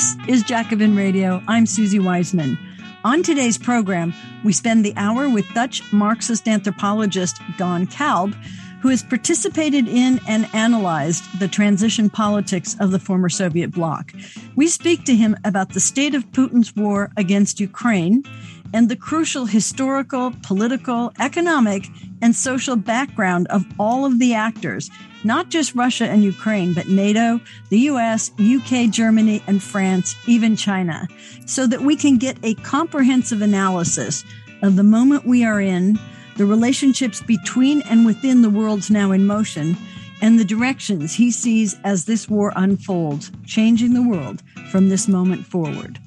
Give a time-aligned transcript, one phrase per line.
[0.00, 1.42] This is Jacobin Radio.
[1.46, 2.58] I'm Susie Wiseman.
[3.04, 8.34] On today's program, we spend the hour with Dutch Marxist anthropologist Don Kalb,
[8.80, 14.14] who has participated in and analyzed the transition politics of the former Soviet bloc.
[14.56, 18.24] We speak to him about the state of Putin's war against Ukraine
[18.72, 21.86] and the crucial historical, political, economic,
[22.22, 24.90] and social background of all of the actors,
[25.24, 31.08] not just Russia and Ukraine, but NATO, the US, UK, Germany, and France, even China,
[31.46, 34.24] so that we can get a comprehensive analysis
[34.62, 35.98] of the moment we are in,
[36.36, 39.76] the relationships between and within the worlds now in motion,
[40.22, 45.44] and the directions he sees as this war unfolds, changing the world from this moment
[45.46, 45.98] forward.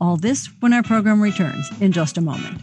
[0.00, 2.60] All this when our program returns in just a moment.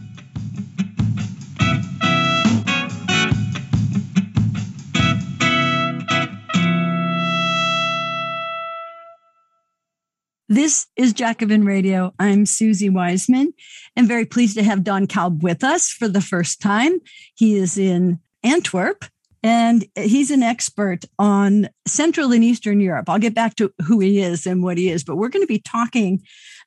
[10.48, 12.14] This is Jacobin Radio.
[12.18, 13.52] I'm Susie Wiseman
[13.96, 17.00] and very pleased to have Don Kalb with us for the first time.
[17.34, 19.04] He is in Antwerp
[19.42, 23.08] and he's an expert on Central and Eastern Europe.
[23.08, 25.46] I'll get back to who he is and what he is, but we're going to
[25.46, 26.22] be talking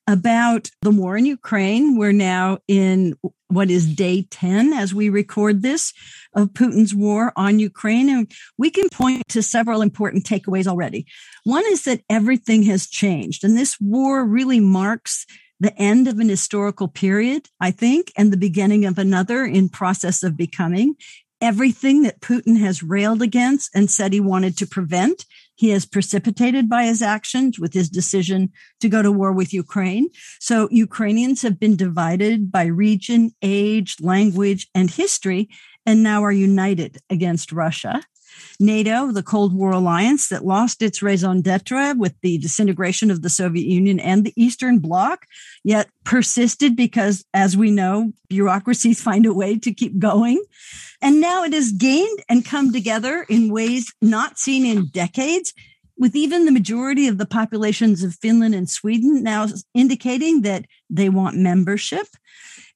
[0.09, 1.95] about the war in Ukraine.
[1.95, 3.15] We're now in
[3.47, 5.93] what is day 10 as we record this
[6.33, 8.09] of Putin's war on Ukraine.
[8.09, 11.05] And we can point to several important takeaways already.
[11.43, 15.27] One is that everything has changed and this war really marks
[15.59, 20.23] the end of an historical period, I think, and the beginning of another in process
[20.23, 20.95] of becoming.
[21.41, 25.25] Everything that Putin has railed against and said he wanted to prevent
[25.59, 30.07] he has precipitated by his actions with his decision to go to war with Ukraine.
[30.39, 35.49] So Ukrainians have been divided by region, age, language, and history,
[35.85, 38.02] and now are united against Russia.
[38.59, 43.30] NATO, the Cold War alliance that lost its raison d'etre with the disintegration of the
[43.30, 45.26] Soviet Union and the Eastern Bloc,
[45.64, 50.44] yet persisted because, as we know, bureaucracies find a way to keep going.
[51.02, 55.54] And now it has gained and come together in ways not seen in decades,
[55.98, 61.10] with even the majority of the populations of Finland and Sweden now indicating that they
[61.10, 62.08] want membership.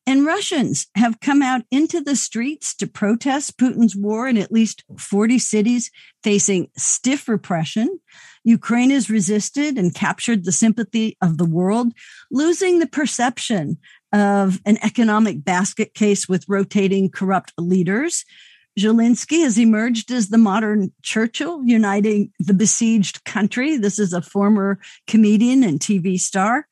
[0.05, 4.83] And Russians have come out into the streets to protest Putin's war in at least
[4.97, 5.89] 40 cities
[6.23, 7.99] facing stiff repression.
[8.43, 11.93] Ukraine has resisted and captured the sympathy of the world,
[12.29, 13.77] losing the perception
[14.11, 18.25] of an economic basket case with rotating corrupt leaders.
[18.77, 23.77] Zelensky has emerged as the modern Churchill, uniting the besieged country.
[23.77, 26.67] This is a former comedian and TV star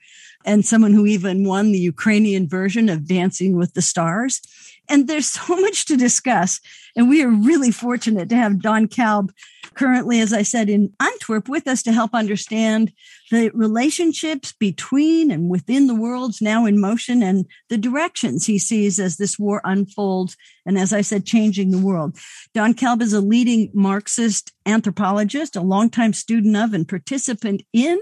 [0.46, 4.42] and someone who even won the Ukrainian version of Dancing with the Stars.
[4.90, 6.60] And there's so much to discuss.
[6.96, 9.32] And we are really fortunate to have Don Kalb
[9.74, 12.92] currently, as I said, in Antwerp with us to help understand
[13.30, 19.00] the relationships between and within the worlds now in motion and the directions he sees
[19.00, 20.36] as this war unfolds.
[20.66, 22.18] And as I said, changing the world.
[22.54, 28.00] Don Kalb is a leading Marxist anthropologist, a longtime student of and participant in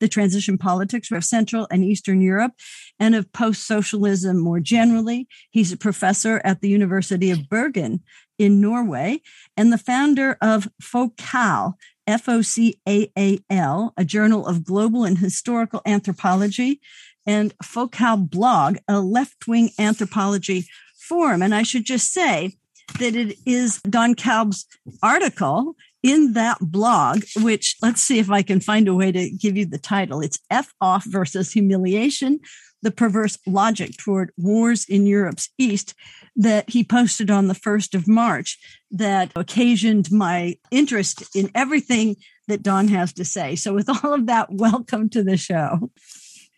[0.00, 2.52] the transition politics of Central and Eastern Europe
[2.98, 5.28] and of post socialism more generally.
[5.50, 8.02] He's a professor at the University of Bergen
[8.38, 9.20] in Norway
[9.56, 11.74] and the founder of Focaal,
[12.06, 16.80] F O C A A L, a journal of global and historical anthropology,
[17.26, 20.66] and Focaal blog, a left wing anthropology
[20.98, 21.42] forum.
[21.42, 22.56] And I should just say
[22.98, 24.66] that it is Don Kalb's
[25.02, 29.56] article in that blog, which let's see if I can find a way to give
[29.56, 30.20] you the title.
[30.20, 32.40] It's F off versus humiliation,
[32.82, 35.94] the perverse logic toward wars in Europe's East
[36.36, 38.58] that he posted on the 1st of March
[38.90, 42.16] that occasioned my interest in everything
[42.48, 43.54] that Don has to say.
[43.54, 45.90] So, with all of that, welcome to the show.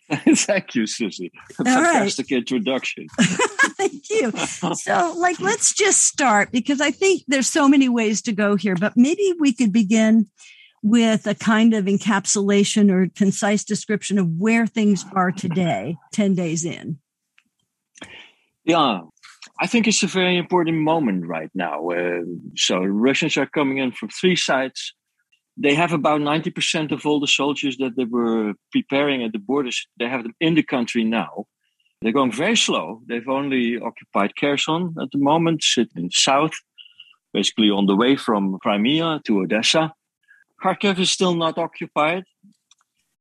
[0.11, 1.33] Thank you, Susie.
[1.53, 2.39] Fantastic right.
[2.39, 3.07] introduction.
[3.21, 4.31] Thank you.
[4.33, 8.77] So, like, let's just start because I think there's so many ways to go here,
[8.77, 10.27] but maybe we could begin
[10.85, 16.65] with a kind of encapsulation or concise description of where things are today, 10 days
[16.65, 16.99] in.
[18.65, 19.01] Yeah,
[19.61, 21.89] I think it's a very important moment right now.
[21.89, 22.21] Uh,
[22.57, 24.95] so, Russians are coming in from three sides
[25.57, 29.87] they have about 90% of all the soldiers that they were preparing at the borders,
[29.99, 31.47] they have them in the country now.
[32.03, 33.03] They're going very slow.
[33.09, 36.53] They've only occupied Kherson at the moment, sit in the south,
[37.33, 39.93] basically on the way from Crimea to Odessa.
[40.65, 42.25] Kharkiv is still not occupied,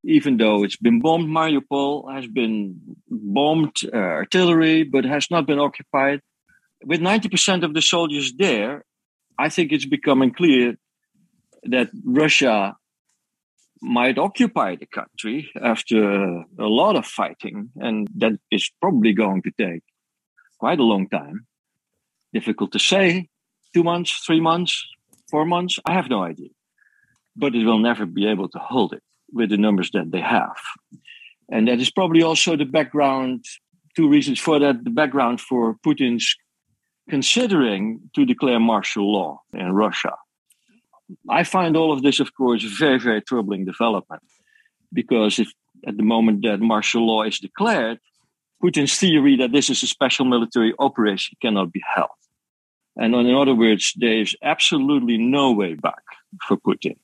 [0.05, 1.27] even though it's been bombed.
[1.27, 2.79] Mariupol has been
[3.09, 6.21] bombed, uh, artillery, but has not been occupied.
[6.85, 8.85] With 90% of the soldiers there,
[9.37, 10.75] I think it's becoming clear
[11.63, 12.75] that Russia
[13.81, 15.99] might occupy the country after
[16.67, 19.83] a lot of fighting, and that is probably going to take
[20.59, 21.45] quite a long time.
[22.33, 23.27] Difficult to say.
[23.73, 24.85] Two months, three months,
[25.29, 26.49] four months, I have no idea.
[27.35, 30.55] But it will never be able to hold it with the numbers that they have.
[31.49, 33.45] And that is probably also the background,
[33.95, 36.35] two reasons for that the background for Putin's
[37.09, 40.13] considering to declare martial law in Russia.
[41.29, 44.23] I find all of this, of course, very, very troubling development
[44.93, 45.51] because if
[45.85, 47.99] at the moment that martial law is declared,
[48.63, 52.09] Putin's theory that this is a special military operation cannot be held.
[52.95, 56.03] And in other words, there's absolutely no way back
[56.47, 56.95] for Putin.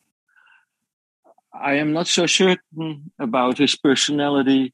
[1.54, 4.74] I am not so certain about his personality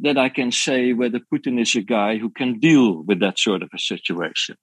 [0.00, 3.62] that I can say whether Putin is a guy who can deal with that sort
[3.62, 4.56] of a situation.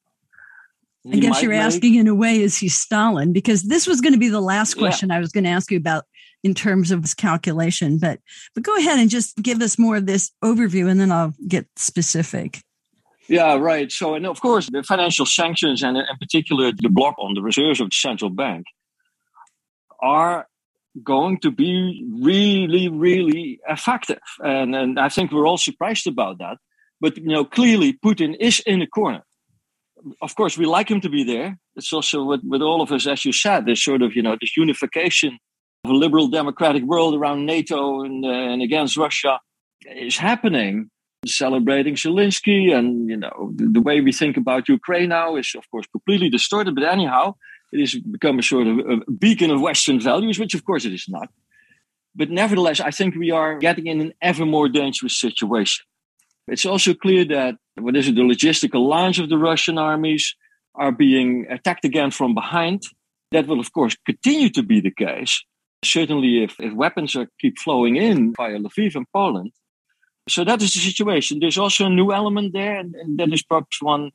[1.04, 3.34] He I guess you're make, asking in a way, is he Stalin?
[3.34, 5.16] Because this was going to be the last question yeah.
[5.16, 6.06] I was going to ask you about
[6.44, 7.98] in terms of his calculation.
[7.98, 8.20] But
[8.54, 11.66] but go ahead and just give us more of this overview, and then I'll get
[11.76, 12.62] specific.
[13.28, 13.92] Yeah, right.
[13.92, 17.80] So, and of course, the financial sanctions and in particular the block on the reserves
[17.80, 18.66] of the central bank
[20.02, 20.48] are
[21.04, 24.22] going to be really, really effective.
[24.40, 26.58] And, and I think we're all surprised about that.
[27.00, 29.24] But you know, clearly Putin is in a corner.
[30.22, 31.58] Of course, we like him to be there.
[31.76, 34.36] It's also with, with all of us, as you said, this sort of, you know,
[34.40, 35.38] this unification
[35.86, 39.40] of a liberal democratic world around NATO and, uh, and against Russia
[39.86, 40.90] is happening.
[41.28, 45.70] Celebrating Zelensky and, you know, the, the way we think about Ukraine now is, of
[45.70, 46.74] course, completely distorted.
[46.74, 47.36] But anyhow,
[47.72, 50.94] it has become a sort of a beacon of Western values, which of course it
[50.94, 51.30] is not.
[52.16, 55.86] But nevertheless, I think we are getting in an ever more dangerous situation.
[56.48, 60.36] It's also clear that what is it, the logistical lines of the Russian armies
[60.76, 62.84] are being attacked again from behind.
[63.32, 65.42] That will, of course, continue to be the case.
[65.86, 69.52] Certainly, if, if weapons are keep flowing in via Lviv and Poland.
[70.28, 71.40] So that is the situation.
[71.40, 74.12] There's also a new element there, and, and that is perhaps one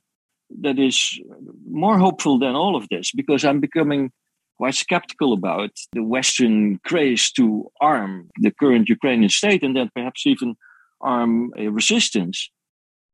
[0.60, 1.20] that is
[1.68, 4.10] more hopeful than all of this because I'm becoming
[4.56, 10.26] quite skeptical about the Western craze to arm the current Ukrainian state and then perhaps
[10.26, 10.54] even
[11.00, 12.50] arm a resistance.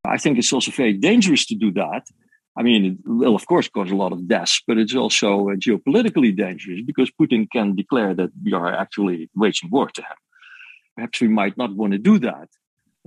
[0.05, 2.05] I think it's also very dangerous to do that.
[2.57, 5.55] I mean, it will, of course, cause a lot of deaths, but it's also uh,
[5.55, 10.19] geopolitically dangerous because Putin can declare that we are actually waging war to him.
[10.97, 12.49] Perhaps we might not want to do that.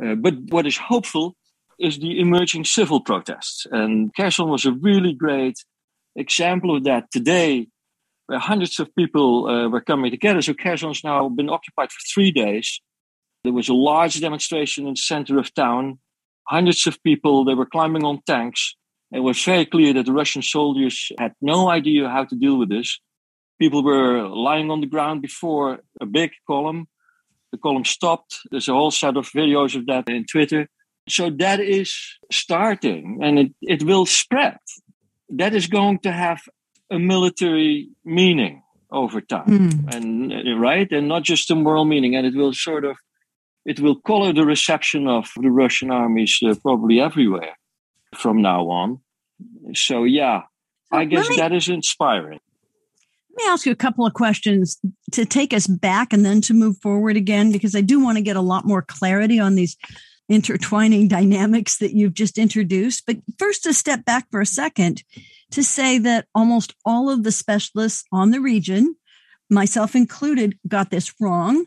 [0.04, 1.36] Uh, but what is hopeful
[1.80, 3.66] is the emerging civil protests.
[3.72, 5.58] And Kherson was a really great
[6.16, 7.68] example of that today,
[8.28, 10.42] where hundreds of people uh, were coming together.
[10.42, 12.80] So Kherson's now been occupied for three days.
[13.44, 16.00] There was a large demonstration in the center of town.
[16.48, 18.76] Hundreds of people, they were climbing on tanks.
[19.12, 22.70] It was very clear that the Russian soldiers had no idea how to deal with
[22.70, 23.00] this.
[23.60, 26.88] People were lying on the ground before a big column.
[27.52, 28.40] The column stopped.
[28.52, 30.68] There's a whole set of videos of that in Twitter.
[31.08, 31.96] So that is
[32.32, 34.58] starting and it, it will spread.
[35.30, 36.42] That is going to have
[36.90, 39.48] a military meaning over time.
[39.48, 39.96] Mm.
[39.96, 40.92] And uh, right?
[40.92, 42.16] And not just a moral meaning.
[42.16, 42.98] And it will sort of
[43.66, 47.58] it will color the reception of the Russian armies uh, probably everywhere
[48.16, 49.00] from now on.
[49.74, 50.44] So yeah,
[50.92, 52.40] I guess me, that is inspiring.
[53.32, 54.80] Let me ask you a couple of questions
[55.12, 58.24] to take us back and then to move forward again, because I do want to
[58.24, 59.76] get a lot more clarity on these
[60.28, 63.04] intertwining dynamics that you've just introduced.
[63.06, 65.04] But first, to step back for a second
[65.52, 68.96] to say that almost all of the specialists on the region,
[69.50, 71.66] myself included, got this wrong.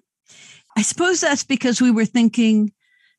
[0.76, 2.72] I suppose that's because we were thinking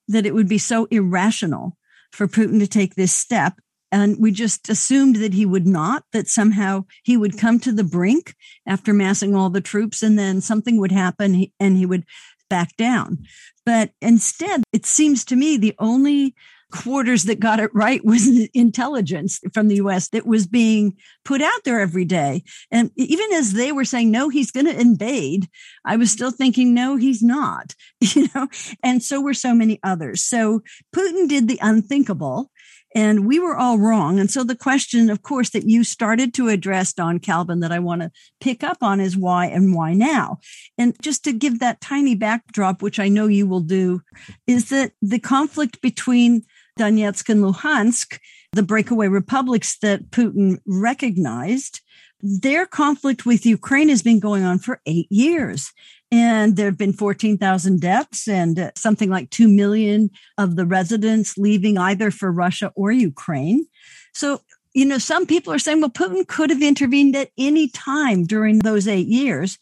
[0.07, 1.77] that it would be so irrational
[2.11, 3.59] for Putin to take this step.
[3.91, 7.83] And we just assumed that he would not, that somehow he would come to the
[7.83, 8.35] brink
[8.67, 12.05] after massing all the troops and then something would happen and he would
[12.49, 13.19] back down.
[13.65, 16.35] But instead, it seems to me the only
[16.71, 21.63] quarters that got it right was intelligence from the US that was being put out
[21.65, 22.43] there every day.
[22.71, 25.47] And even as they were saying, no, he's going to invade,
[25.85, 28.47] I was still thinking, no, he's not, you know,
[28.83, 30.23] and so were so many others.
[30.23, 30.61] So
[30.95, 32.51] Putin did the unthinkable
[32.95, 34.19] and we were all wrong.
[34.19, 37.79] And so the question, of course, that you started to address, Don Calvin, that I
[37.79, 40.39] want to pick up on is why and why now?
[40.77, 44.01] And just to give that tiny backdrop, which I know you will do,
[44.47, 46.43] is that the conflict between
[46.79, 48.19] Donetsk and Luhansk,
[48.53, 51.81] the breakaway republics that Putin recognized,
[52.21, 55.71] their conflict with Ukraine has been going on for eight years.
[56.11, 61.37] And there have been 14,000 deaths and uh, something like 2 million of the residents
[61.37, 63.67] leaving either for Russia or Ukraine.
[64.13, 64.41] So,
[64.73, 68.59] you know, some people are saying, well, Putin could have intervened at any time during
[68.59, 69.57] those eight years.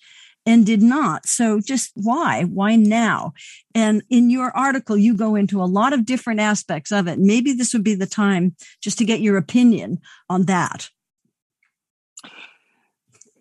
[0.48, 1.28] and did not.
[1.28, 2.46] So just why?
[2.46, 3.34] Why now?
[3.76, 7.20] And in your article, you go into a lot of different aspects of it.
[7.20, 10.00] Maybe this would be the time just to get your opinion
[10.30, 10.90] on that.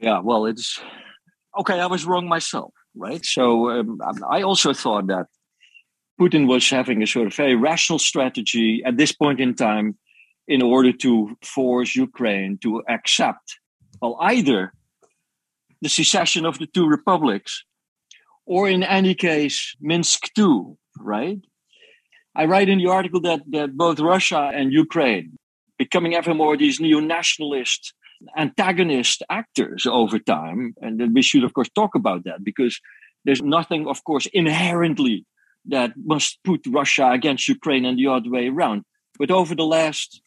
[0.01, 0.81] Yeah, well, it's
[1.59, 1.79] okay.
[1.81, 3.25] I was wrong myself, right?
[3.25, 3.99] So um,
[4.29, 5.26] I also thought that
[6.21, 9.97] Putin was having a sort of very rational strategy at this point in time
[10.49, 13.59] in order to force Ukraine to accept,
[14.00, 14.73] well, either
[15.83, 17.65] the secession of the two republics
[18.47, 21.41] or in any case, Minsk II, right?
[22.35, 25.38] I write in the article that, that both Russia and Ukraine
[25.79, 27.93] becoming ever more these neo-nationalist
[28.37, 30.75] antagonist actors over time.
[30.81, 32.81] And then we should, of course, talk about that because
[33.25, 35.27] there's nothing, of course, inherently
[35.67, 38.85] that must put Russia against Ukraine and the other way around.
[39.19, 40.21] But over the last,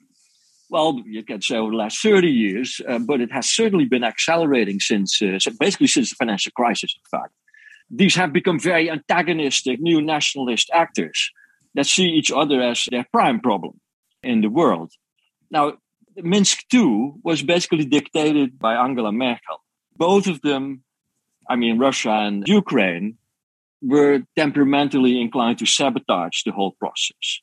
[0.69, 4.03] well, you can say over the last 30 years, uh, but it has certainly been
[4.03, 7.33] accelerating since, uh, basically since the financial crisis, in fact.
[7.89, 11.31] These have become very antagonistic, new nationalist actors
[11.73, 13.79] that see each other as their prime problem
[14.21, 14.91] in the world.
[15.49, 15.77] Now,
[16.23, 19.63] Minsk II was basically dictated by Angela Merkel.
[19.95, 20.83] Both of them,
[21.49, 23.17] I mean, Russia and Ukraine,
[23.81, 27.41] were temperamentally inclined to sabotage the whole process.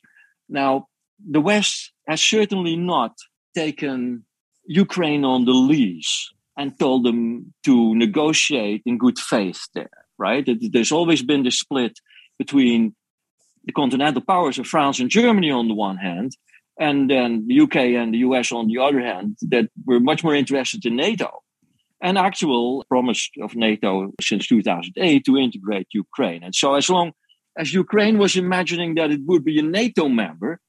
[0.48, 3.12] Now, the West has certainly not
[3.54, 4.24] taken
[4.66, 10.46] Ukraine on the leash and told them to negotiate in good faith there, right?
[10.72, 11.98] There's always been the split
[12.38, 12.94] between
[13.64, 16.36] the continental powers of France and Germany on the one hand,
[16.78, 20.34] and then the UK and the US on the other hand, that were much more
[20.34, 21.42] interested in NATO
[22.00, 26.42] an actual promise of NATO since 2008 to integrate Ukraine.
[26.42, 27.12] And so, as long
[27.58, 30.60] as Ukraine was imagining that it would be a NATO member,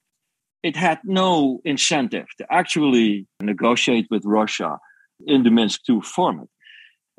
[0.64, 4.80] it had no incentive to actually negotiate with Russia
[5.26, 6.48] in the Minsk II format.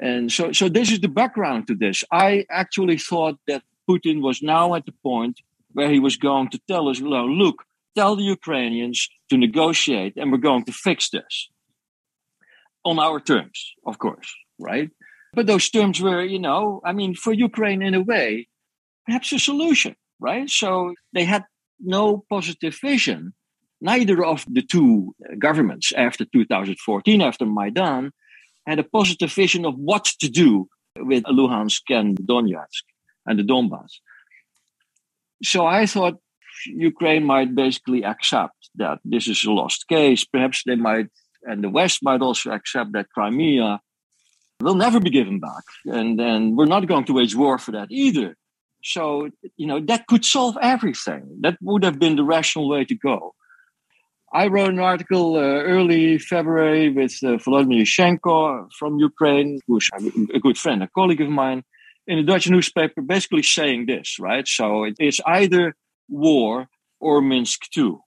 [0.00, 2.04] And so, so this is the background to this.
[2.10, 5.40] I actually thought that Putin was now at the point
[5.72, 7.64] where he was going to tell us, look,
[7.98, 8.98] tell the Ukrainians
[9.30, 11.34] to negotiate and we're going to fix this
[12.84, 13.58] on our terms,
[13.90, 14.30] of course,
[14.70, 14.90] right?
[15.36, 18.28] But those terms were, you know, I mean, for Ukraine in a way,
[19.06, 19.94] perhaps a solution,
[20.28, 20.48] right?
[20.62, 20.70] So
[21.16, 21.44] they had
[21.98, 23.20] no positive vision,
[23.90, 25.14] neither of the two
[25.46, 28.12] governments after 2014, after Maidan,
[28.66, 30.50] had a positive vision of what to do
[31.10, 32.84] with Luhansk and Donetsk
[33.26, 33.92] and the Donbass.
[35.42, 36.16] So I thought
[36.66, 40.24] Ukraine might basically accept that this is a lost case.
[40.24, 41.08] Perhaps they might
[41.42, 43.80] and the West might also accept that Crimea
[44.60, 45.64] will never be given back.
[45.86, 48.36] And then we're not going to wage war for that either.
[48.82, 51.38] So, you know, that could solve everything.
[51.40, 53.34] That would have been the rational way to go.
[54.32, 59.88] I wrote an article uh, early February with uh, Volodymyr Ishchenko from Ukraine, who's
[60.34, 61.62] a good friend, a colleague of mine,
[62.06, 64.46] in a Dutch newspaper, basically saying this, right?
[64.46, 65.74] So it is either
[66.08, 66.68] war
[67.00, 67.98] or Minsk II.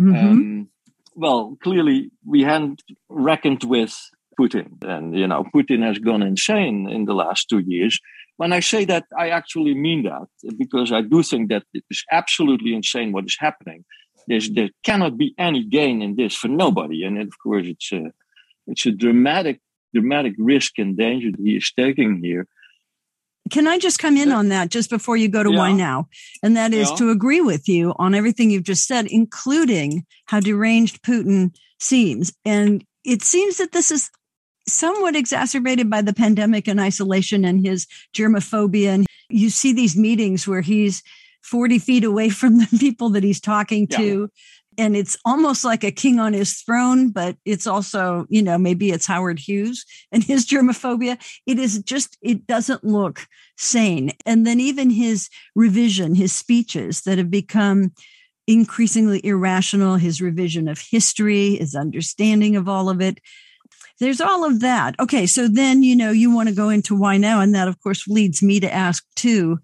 [0.00, 0.14] Mm-hmm.
[0.14, 0.68] Um,
[1.14, 3.94] well, clearly we hadn't reckoned with
[4.40, 4.82] Putin.
[4.82, 8.00] And, you know, Putin has gone insane in the last two years.
[8.36, 12.04] When I say that, I actually mean that because I do think that it is
[12.10, 13.84] absolutely insane what is happening.
[14.26, 17.04] There's, there cannot be any gain in this for nobody.
[17.04, 18.12] And of course, it's a,
[18.66, 19.60] it's a dramatic,
[19.92, 22.46] dramatic risk and danger that he is taking here.
[23.50, 25.58] Can I just come in on that just before you go to yeah.
[25.58, 26.08] why now?
[26.42, 26.96] And that is yeah.
[26.96, 32.32] to agree with you on everything you've just said, including how deranged Putin seems.
[32.44, 34.10] And it seems that this is
[34.68, 38.88] somewhat exacerbated by the pandemic and isolation and his germophobia.
[38.88, 41.02] And you see these meetings where he's
[41.42, 44.30] 40 feet away from the people that he's talking to
[44.80, 48.90] and it's almost like a king on his throne, but it's also, you know, maybe
[48.90, 51.20] it's Howard Hughes and his germophobia.
[51.46, 53.26] It is just, it doesn't look
[53.58, 54.12] sane.
[54.24, 57.92] And then even his revision, his speeches that have become
[58.46, 63.20] increasingly irrational, his revision of history, his understanding of all of it.
[63.98, 64.94] There's all of that.
[64.98, 65.26] Okay.
[65.26, 67.42] So then, you know, you want to go into why now.
[67.42, 69.58] And that, of course, leads me to ask too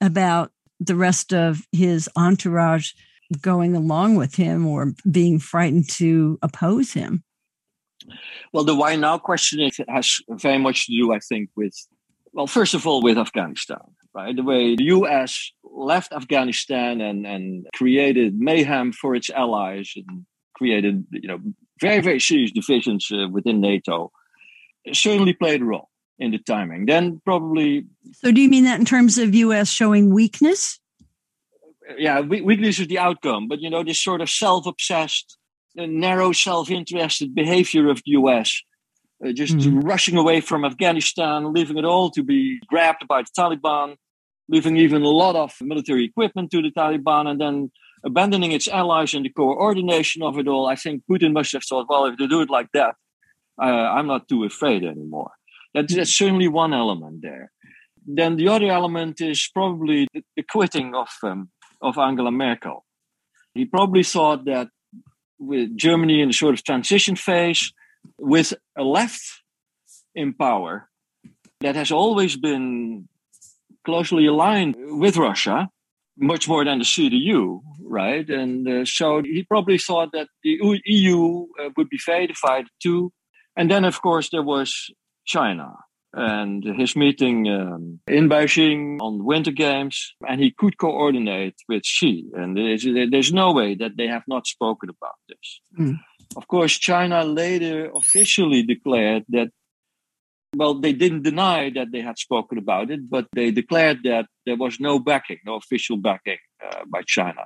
[0.00, 2.92] about the rest of his entourage
[3.40, 7.22] going along with him or being frightened to oppose him?
[8.52, 11.74] Well, the why now question has very much to do, I think, with,
[12.32, 13.78] well, first of all, with Afghanistan,
[14.14, 14.34] right?
[14.34, 21.06] The way the US left Afghanistan and, and created mayhem for its allies and created,
[21.12, 21.38] you know,
[21.80, 24.10] very, very serious divisions uh, within NATO
[24.92, 26.86] certainly played a role in the timing.
[26.86, 27.86] Then probably.
[28.12, 30.79] So, do you mean that in terms of US showing weakness?
[31.98, 33.48] Yeah, we weakness is the outcome.
[33.48, 35.36] But you know, this sort of self-obsessed,
[35.78, 38.62] uh, narrow, self-interested behavior of the U.S.
[39.24, 39.80] uh, just mm-hmm.
[39.80, 43.96] rushing away from Afghanistan, leaving it all to be grabbed by the Taliban,
[44.48, 47.70] leaving even a lot of military equipment to the Taliban, and then
[48.04, 50.66] abandoning its allies in the coordination of it all.
[50.66, 52.94] I think Putin must have thought, well, if they do it like that,
[53.60, 55.30] uh, I'm not too afraid anymore.
[55.74, 57.52] That's, that's certainly one element there.
[58.06, 61.50] Then the other element is probably the, the quitting of um,
[61.80, 62.84] of Angela Merkel.
[63.54, 64.68] He probably thought that
[65.38, 67.72] with Germany in a sort of transition phase,
[68.18, 69.42] with a left
[70.14, 70.88] in power
[71.60, 73.08] that has always been
[73.84, 75.68] closely aligned with Russia,
[76.16, 78.28] much more than the CDU, right?
[78.28, 83.12] And uh, so he probably thought that the EU uh, would be fadified too.
[83.56, 84.90] And then, of course, there was
[85.26, 85.72] China
[86.12, 91.84] and his meeting um, in Beijing on the Winter Games, and he could coordinate with
[91.84, 92.26] Xi.
[92.34, 95.60] And there's, there's no way that they have not spoken about this.
[95.78, 96.00] Mm.
[96.36, 99.50] Of course, China later officially declared that,
[100.56, 104.56] well, they didn't deny that they had spoken about it, but they declared that there
[104.56, 107.44] was no backing, no official backing uh, by China.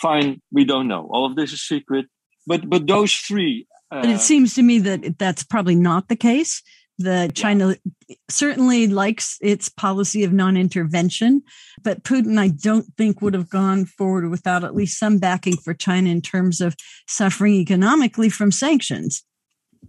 [0.00, 1.08] Fine, we don't know.
[1.10, 2.06] All of this is secret.
[2.46, 3.66] But, but those three.
[3.90, 6.62] Uh, but it seems to me that that's probably not the case
[6.98, 7.76] the China
[8.08, 8.16] yeah.
[8.28, 11.42] certainly likes its policy of non-intervention,
[11.82, 15.74] but Putin, I don't think, would have gone forward without at least some backing for
[15.74, 16.74] China in terms of
[17.06, 19.24] suffering economically from sanctions.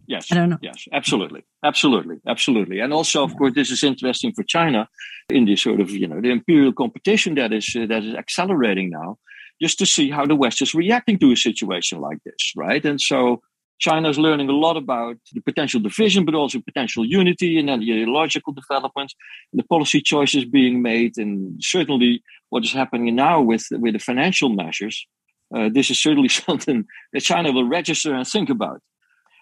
[0.06, 0.58] Yes, I don't know.
[0.62, 4.88] Yes, absolutely, absolutely, absolutely, and also, of course, this is interesting for China
[5.30, 8.92] in this sort of you know the imperial competition that is uh, that is accelerating
[8.92, 9.18] now,
[9.62, 12.86] just to see how the West is reacting to a situation like this, right?
[12.86, 13.42] And so
[13.80, 17.82] China is learning a lot about the potential division, but also potential unity and then
[17.82, 19.16] ideological developments,
[19.54, 24.50] the policy choices being made, and certainly what is happening now with, with the financial
[24.50, 25.08] measures.
[25.56, 28.82] Uh, this is certainly something that China will register and think about.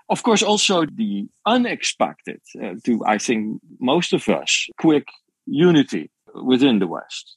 [0.10, 5.08] Of course, also the unexpected, uh, to I think most of us, quick
[5.46, 7.36] unity within the West,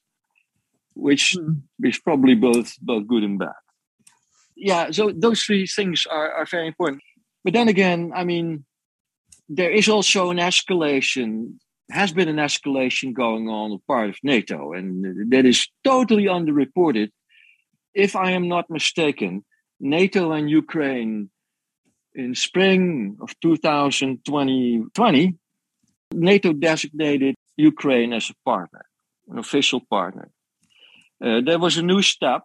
[0.95, 1.63] which mm.
[1.83, 3.55] is probably both both good and bad
[4.61, 7.03] yeah, so those three things are, are very important.
[7.43, 8.65] But then again, I mean,
[9.49, 11.55] there is also an escalation,
[11.91, 17.09] has been an escalation going on as part of NATO, and that is totally underreported.
[17.95, 19.45] If I am not mistaken,
[19.81, 21.31] NATO and Ukraine
[22.15, 25.39] in spring of 2020,
[26.13, 28.85] NATO designated Ukraine as a partner,
[29.29, 30.31] an official partner.
[31.25, 32.43] Uh, there was a new step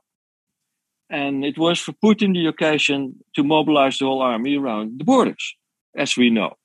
[1.10, 5.56] and it was for Putin the occasion to mobilize the whole army around the borders,
[5.96, 6.56] as we know.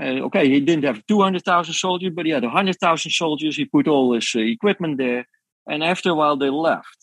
[0.00, 3.56] Uh, okay, he didn't have 200,000 soldiers, but he had 100,000 soldiers.
[3.56, 5.26] He put all his uh, equipment there.
[5.66, 6.98] And after a while, they left.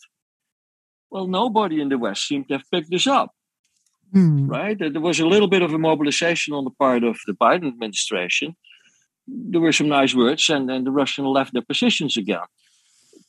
[1.10, 3.30] Well, nobody in the West seemed to have picked this up.
[4.14, 4.48] Mm.
[4.48, 4.78] Right?
[4.78, 8.54] There was a little bit of a mobilization on the part of the Biden administration.
[9.26, 12.46] There were some nice words, and then the Russians left their positions again.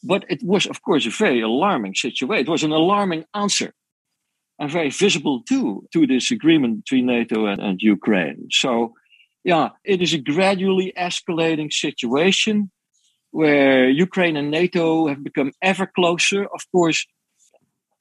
[0.06, 2.46] But it was, of course, a very alarming situation.
[2.46, 3.74] It was an alarming answer
[4.60, 8.48] and very visible too to this agreement between NATO and, and Ukraine.
[8.52, 8.94] So,
[9.44, 12.72] yeah, it is a gradually escalating situation
[13.32, 16.46] where Ukraine and NATO have become ever closer.
[16.46, 17.06] Of course,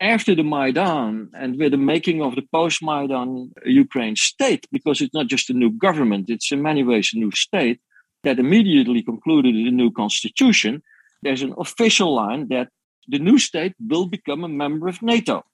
[0.01, 5.15] after the Maidan and with the making of the post Maidan Ukraine state, because it's
[5.15, 7.81] not just a new government, it's in many ways a new state
[8.25, 10.83] that immediately concluded a new constitution
[11.25, 12.69] there's an official line that
[13.09, 15.45] the new state will become a member of NATO.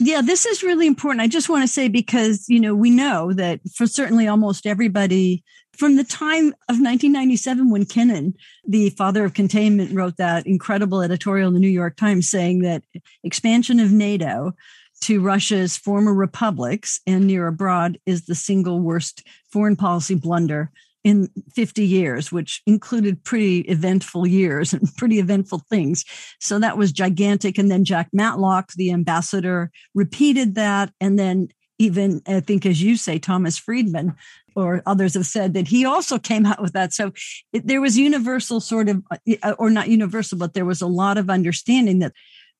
[0.00, 1.20] Yeah, this is really important.
[1.20, 5.44] I just want to say because, you know, we know that for certainly almost everybody
[5.76, 8.34] from the time of 1997 when Kennan,
[8.66, 12.82] the father of containment, wrote that incredible editorial in the New York Times saying that
[13.22, 14.52] expansion of NATO
[15.02, 19.22] to Russia's former republics and near abroad is the single worst
[19.52, 20.72] foreign policy blunder
[21.04, 26.04] in 50 years, which included pretty eventful years and pretty eventful things.
[26.40, 27.58] So that was gigantic.
[27.58, 30.92] And then Jack Matlock, the ambassador, repeated that.
[31.00, 34.14] And then even, I think, as you say, Thomas Friedman
[34.56, 36.92] or others have said that he also came out with that.
[36.92, 37.12] So
[37.52, 39.02] it, there was universal sort of,
[39.42, 42.12] uh, or not universal, but there was a lot of understanding that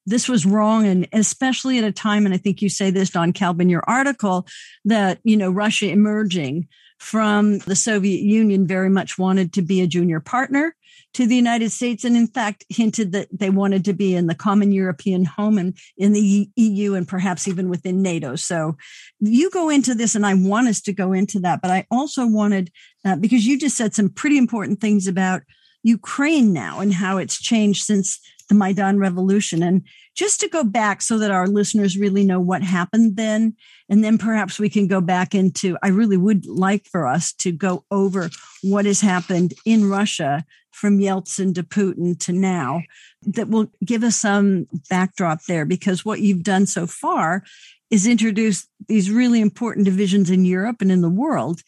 [0.07, 3.33] this was wrong and especially at a time and i think you say this don
[3.33, 4.47] kalb in your article
[4.85, 6.69] that you know russia emerging
[7.05, 10.75] from the Soviet Union very much wanted to be a junior partner
[11.12, 14.35] to the United States, and in fact hinted that they wanted to be in the
[14.35, 18.37] common European home and in the EU and perhaps even within NATO.
[18.37, 18.79] So
[19.21, 22.27] you go into this, and I want us to go into that, but I also
[22.27, 22.73] wanted,
[23.05, 25.43] uh, because you just said some pretty important things about
[25.83, 29.63] Ukraine now and how it's changed since the Maidan Revolution.
[29.63, 29.83] And
[30.15, 33.55] just to go back so that our listeners really know what happened then,
[33.89, 37.53] and then perhaps we can go back into, I really would like for us to
[37.53, 38.31] go over
[38.63, 42.83] what has happened in Russia from Yeltsin to Putin to now
[43.23, 47.45] that will give us some backdrop there because what you've done so far
[47.91, 51.61] is introduce these really important divisions in Europe and in the world.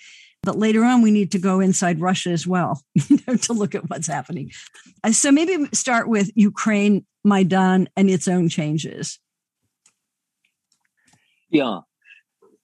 [0.47, 3.75] But later on, we need to go inside Russia as well you know, to look
[3.75, 4.53] at what's happening.
[5.03, 9.19] Uh, so maybe start with Ukraine, Maidan, and its own changes.
[11.51, 11.81] Yeah.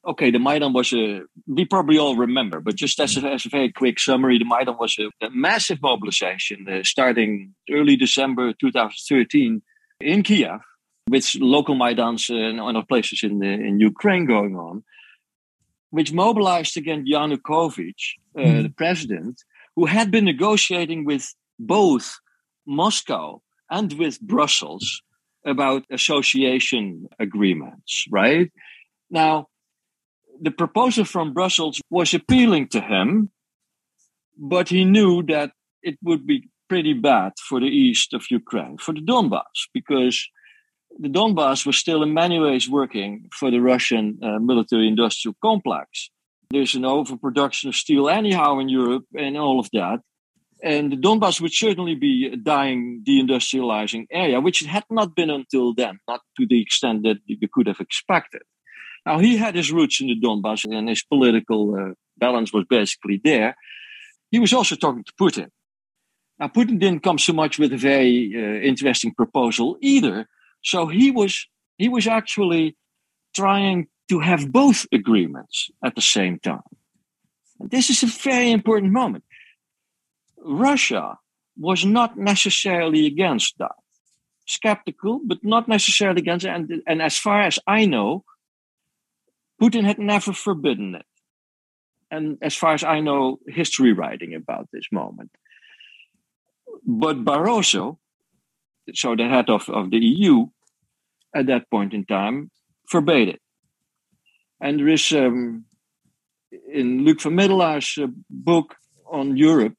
[0.07, 3.49] Okay, the Maidan was a, we probably all remember, but just as a, as a
[3.49, 9.61] very quick summary, the Maidan was a, a massive mobilization uh, starting early December 2013
[10.01, 10.61] in Kiev
[11.11, 14.85] with local Maidans and other places in, the, in Ukraine going on
[15.93, 18.03] which mobilized against Yanukovych,
[18.37, 18.63] uh, mm.
[18.63, 19.37] the president,
[19.77, 22.19] who had been negotiating with both
[22.67, 25.03] Moscow and with Brussels
[25.45, 28.51] about association agreements, right?
[29.11, 29.49] Now,
[30.41, 33.31] the proposal from Brussels was appealing to him,
[34.39, 35.53] but he knew that
[35.83, 40.27] it would be pretty bad for the east of Ukraine, for the Donbass, because
[40.99, 46.11] the Donbass was still in many ways working for the Russian uh, military industrial complex.
[46.51, 50.01] There's an overproduction of steel anyhow in Europe and all of that.
[50.63, 55.31] And the Donbass would certainly be a dying deindustrializing area, which it had not been
[55.31, 58.43] until then, not to the extent that you could have expected.
[59.05, 63.21] Now, he had his roots in the Donbass and his political uh, balance was basically
[63.25, 63.57] there.
[64.31, 65.49] He was also talking to Putin.
[66.39, 70.29] Now, Putin didn't come so much with a very uh, interesting proposal either
[70.63, 71.47] so he was
[71.77, 72.77] he was actually
[73.35, 76.63] trying to have both agreements at the same time.
[77.59, 79.25] And this is a very important moment.
[80.39, 81.19] Russia
[81.57, 83.77] was not necessarily against that.
[84.47, 86.51] Skeptical, but not necessarily against it.
[86.51, 88.25] And, and as far as I know,
[89.61, 91.07] Putin had never forbidden it.
[92.11, 95.31] And as far as I know, history writing about this moment.
[96.85, 97.99] But Barroso
[98.95, 100.47] so the head of, of the EU
[101.35, 102.51] at that point in time
[102.89, 103.41] forbade it.
[104.61, 105.65] And there is um,
[106.73, 108.77] in Luc van Middelaar's uh, book
[109.11, 109.77] on Europe,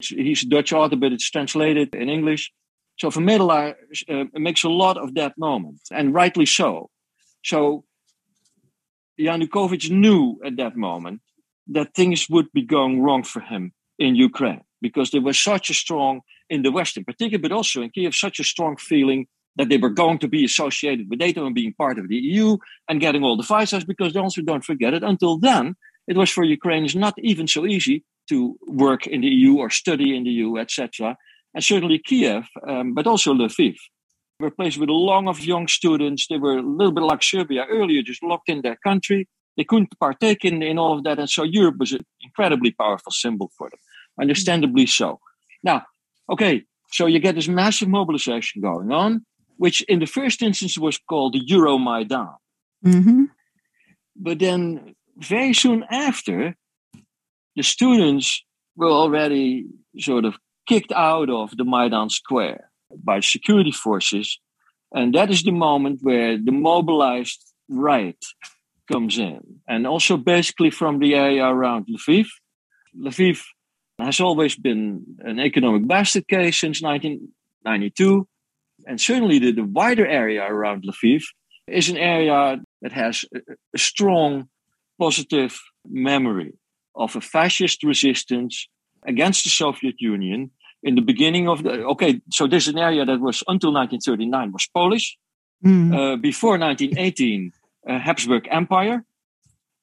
[0.00, 2.52] he's a Dutch author, but it's translated in English.
[2.98, 3.76] So van Middelaar
[4.08, 6.90] uh, makes a lot of that moment, and rightly so.
[7.44, 7.84] So
[9.18, 11.20] Yanukovych knew at that moment
[11.68, 15.74] that things would be going wrong for him in Ukraine because there was such a
[15.74, 19.68] strong in the West in particular, but also in Kiev, such a strong feeling that
[19.68, 23.00] they were going to be associated with NATO and being part of the EU and
[23.00, 25.74] getting all the visas, because they also don't forget it, until then,
[26.06, 30.16] it was for Ukrainians not even so easy to work in the EU or study
[30.16, 31.16] in the EU, etc.
[31.54, 33.76] And certainly Kiev, um, but also Lviv,
[34.38, 36.26] were places with a long of young students.
[36.28, 39.28] They were a little bit like Serbia earlier, just locked in their country.
[39.56, 41.18] They couldn't partake in, in all of that.
[41.18, 43.78] And so Europe was an incredibly powerful symbol for them,
[44.20, 45.20] understandably so.
[45.62, 45.84] Now,
[46.30, 49.24] Okay, so you get this massive mobilization going on,
[49.56, 52.34] which in the first instance was called the Euromaidan.
[52.84, 53.24] Mm-hmm.
[54.16, 56.54] But then very soon after,
[57.54, 58.44] the students
[58.76, 59.66] were already
[59.98, 60.36] sort of
[60.68, 62.70] kicked out of the Maidan Square
[63.02, 64.38] by security forces.
[64.92, 68.22] And that is the moment where the mobilized right
[68.90, 69.40] comes in.
[69.68, 72.26] And also basically from the area around Lviv.
[72.96, 73.42] Lviv
[73.98, 78.28] has always been an economic basket case since 1992.
[78.86, 81.22] And certainly the, the wider area around Lviv
[81.66, 83.40] is an area that has a,
[83.74, 84.48] a strong
[84.98, 86.52] positive memory
[86.94, 88.68] of a fascist resistance
[89.06, 90.50] against the Soviet Union
[90.82, 94.52] in the beginning of the okay so this is an area that was until 1939
[94.52, 95.16] was polish
[95.64, 95.92] mm.
[95.92, 97.52] uh, before 1918
[97.88, 99.04] uh, habsburg empire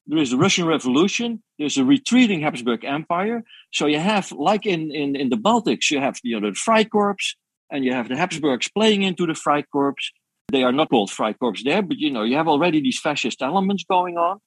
[0.06, 3.44] there is the Russian Revolution, there's a retreating Habsburg Empire.
[3.72, 7.36] So you have, like in, in, in the Baltics, you have you know, the Freikorps,
[7.72, 10.12] and you have the Habsburgs playing into the Freikorps.
[10.52, 13.86] They are not called Freikorps there, but you know, you have already these fascist elements
[13.90, 14.40] going on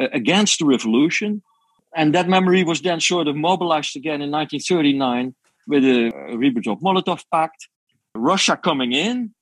[0.00, 1.42] uh, against the revolution.
[1.94, 5.34] And that memory was then sort of mobilized again in 1939
[5.68, 7.68] with the Ribbentrop-Molotov Pact,
[8.14, 9.34] Russia coming in,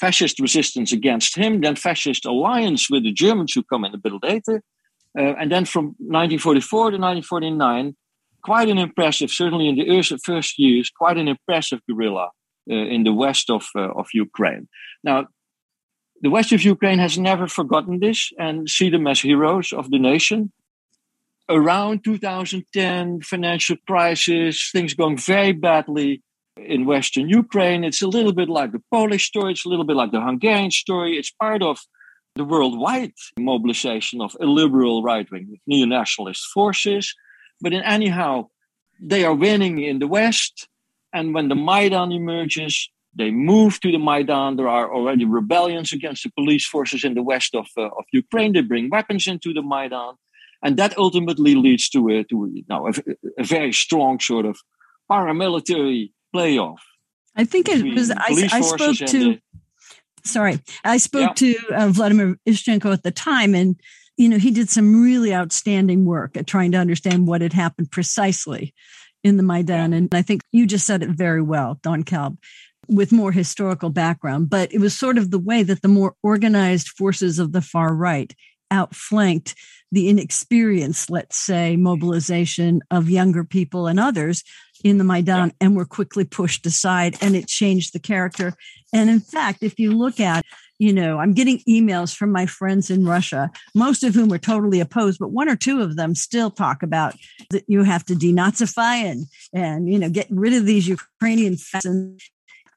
[0.00, 4.12] fascist resistance against him, then fascist alliance with the Germans who come in a bit
[4.22, 4.62] later,
[5.16, 7.96] uh, and then from 1944 to 1949,
[8.42, 12.30] quite an impressive, certainly in the first years, quite an impressive guerrilla
[12.70, 14.68] uh, in the west of, uh, of Ukraine.
[15.04, 15.26] Now,
[16.20, 19.98] the west of Ukraine has never forgotten this and see them as heroes of the
[19.98, 20.52] nation.
[21.48, 26.22] Around 2010, financial crisis, things going very badly.
[26.58, 27.84] in Western Ukraine.
[27.84, 30.70] It's a little bit like the Polish story, it's a little bit like the Hungarian
[30.70, 31.16] story.
[31.16, 31.78] It's part of
[32.38, 37.14] the worldwide mobilization of illiberal right wing neo nationalist forces.
[37.60, 38.48] But in anyhow,
[39.00, 40.68] they are winning in the West.
[41.12, 42.74] And when the Maidan emerges,
[43.14, 44.56] they move to the Maidan.
[44.56, 48.52] There are already rebellions against the police forces in the west of, uh, of Ukraine.
[48.52, 50.14] They bring weapons into the Maidan.
[50.62, 52.92] And that ultimately leads to, a, to you know, a,
[53.38, 54.56] a very strong sort of
[55.10, 56.82] paramilitary playoff.
[57.36, 59.40] I think it was, I, I spoke to, the,
[60.28, 61.54] sorry, I spoke yeah.
[61.54, 63.80] to uh, Vladimir Ishchenko at the time, and
[64.16, 67.90] you know he did some really outstanding work at trying to understand what had happened
[67.90, 68.74] precisely
[69.24, 69.92] in the Maidan.
[69.92, 72.38] And I think you just said it very well, Don Kalb,
[72.88, 74.50] with more historical background.
[74.50, 77.94] But it was sort of the way that the more organized forces of the far
[77.94, 78.32] right
[78.70, 79.54] outflanked
[79.90, 84.44] the inexperienced, let's say, mobilization of younger people and others
[84.84, 88.54] in the Maidan and were quickly pushed aside and it changed the character.
[88.92, 90.44] And in fact, if you look at,
[90.78, 94.80] you know, I'm getting emails from my friends in Russia, most of whom are totally
[94.80, 97.14] opposed, but one or two of them still talk about
[97.50, 102.20] that you have to denazify and, and, you know, get rid of these Ukrainian and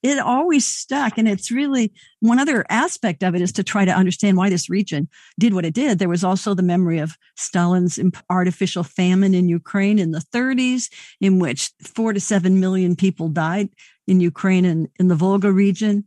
[0.04, 1.18] it always stuck.
[1.18, 4.70] And it's really one other aspect of it is to try to understand why this
[4.70, 5.08] region
[5.40, 6.00] did what it did.
[6.00, 11.40] There was also the memory of Stalin's artificial famine in Ukraine in the 30s, in
[11.40, 13.70] which four to seven million people died
[14.08, 16.06] in Ukraine and in the Volga region.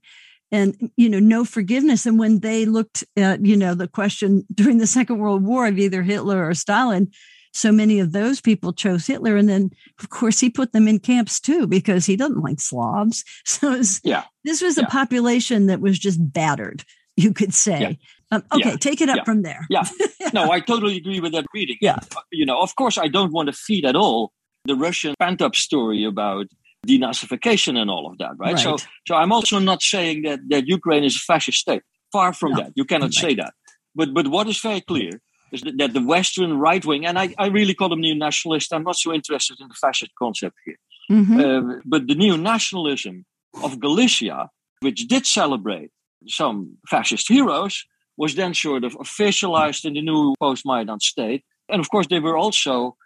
[0.50, 2.06] And, you know, no forgiveness.
[2.06, 5.78] And when they looked at, you know, the question during the Second World War of
[5.78, 7.10] either Hitler or Stalin,
[7.54, 9.36] so many of those people chose Hitler.
[9.36, 13.24] And then, of course, he put them in camps too because he doesn't like Slavs.
[13.46, 14.24] So was, yeah.
[14.42, 14.84] this was yeah.
[14.84, 16.82] a population that was just battered,
[17.16, 17.80] you could say.
[17.80, 18.36] Yeah.
[18.36, 18.76] Um, okay, yeah.
[18.76, 19.66] take it up from there.
[19.70, 19.84] Yeah.
[20.32, 21.76] no, I totally agree with that reading.
[21.80, 21.98] Yeah.
[22.32, 24.32] You know, of course, I don't want to feed at all
[24.64, 26.46] the Russian pent up story about
[26.86, 28.54] denazification and all of that, right?
[28.54, 28.58] right?
[28.58, 31.82] So, so I'm also not saying that, that Ukraine is a fascist state.
[32.10, 32.56] Far from no.
[32.58, 32.72] that.
[32.74, 33.14] You cannot right.
[33.14, 33.54] say that.
[33.94, 35.20] But, but what is very clear
[35.62, 38.96] that the Western right wing, and I, I really call them neo nationalist, I'm not
[38.96, 40.76] so interested in the fascist concept here.
[41.10, 41.40] Mm-hmm.
[41.40, 43.24] Uh, but the neo nationalism
[43.62, 45.90] of Galicia, which did celebrate
[46.26, 47.84] some fascist heroes,
[48.16, 51.44] was then sort of officialized in the new post Maidan state.
[51.68, 52.96] And of course, they were also,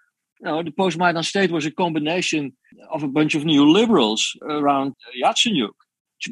[0.41, 2.53] you know, the post Maidan state was a combination
[2.91, 5.75] of a bunch of neoliberals around Yatsenyuk,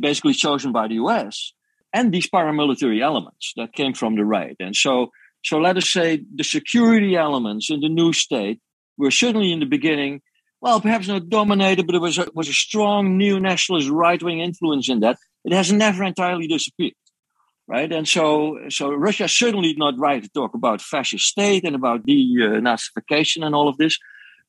[0.01, 1.53] basically chosen by the US,
[1.93, 4.57] and these paramilitary elements that came from the right.
[4.61, 5.11] And so
[5.47, 8.59] so let us say the security elements in the new state
[8.99, 10.21] were certainly in the beginning,
[10.61, 14.99] well, perhaps not dominated, but there was a, was a strong neo-nationalist right-wing influence in
[15.01, 15.19] that.
[15.45, 16.95] It has never entirely disappeared,
[17.69, 17.93] right?
[17.93, 22.05] And so, so Russia is certainly not right to talk about fascist state and about
[22.05, 23.97] denazification uh, and all of this,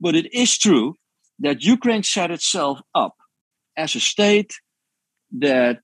[0.01, 0.95] but it is true
[1.37, 3.13] that Ukraine set itself up
[3.75, 4.55] as a state
[5.37, 5.81] that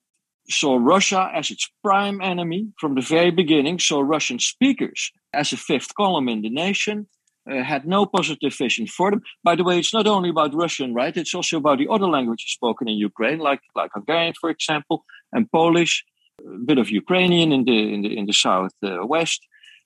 [0.53, 5.57] saw Russia as its prime enemy from the very beginning, saw Russian speakers as a
[5.57, 7.07] fifth column in the nation,
[7.49, 9.21] uh, had no positive vision for them.
[9.43, 11.15] By the way, it's not only about Russian, right?
[11.15, 15.51] It's also about the other languages spoken in Ukraine, like, like Hungarian, for example, and
[15.51, 16.05] Polish,
[16.39, 19.41] a bit of Ukrainian in the, in the, in the southwest.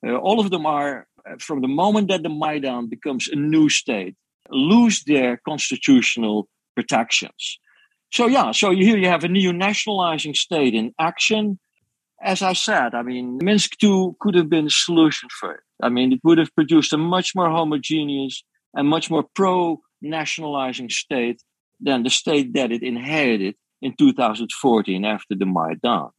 [0.06, 3.36] Uh, uh, all of them are, uh, from the moment that the Maidan becomes a
[3.36, 4.16] new state,
[4.52, 7.60] lose their constitutional protections.
[8.12, 11.60] So yeah, so here you have a neo-nationalizing state in action.
[12.22, 15.60] As I said, I mean, Minsk II could have been a solution for it.
[15.82, 18.44] I mean, it would have produced a much more homogeneous
[18.74, 21.42] and much more pro-nationalizing state
[21.80, 26.10] than the state that it inherited in 2014 after the Maidan.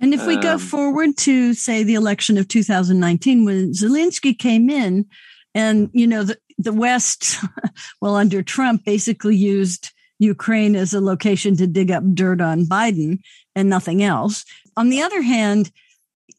[0.00, 4.70] And if we um, go forward to say the election of 2019, when Zelensky came
[4.70, 5.06] in,
[5.54, 7.36] and you know the the West,
[8.00, 13.18] well under Trump, basically used Ukraine as a location to dig up dirt on Biden
[13.56, 14.44] and nothing else.
[14.76, 15.72] On the other hand,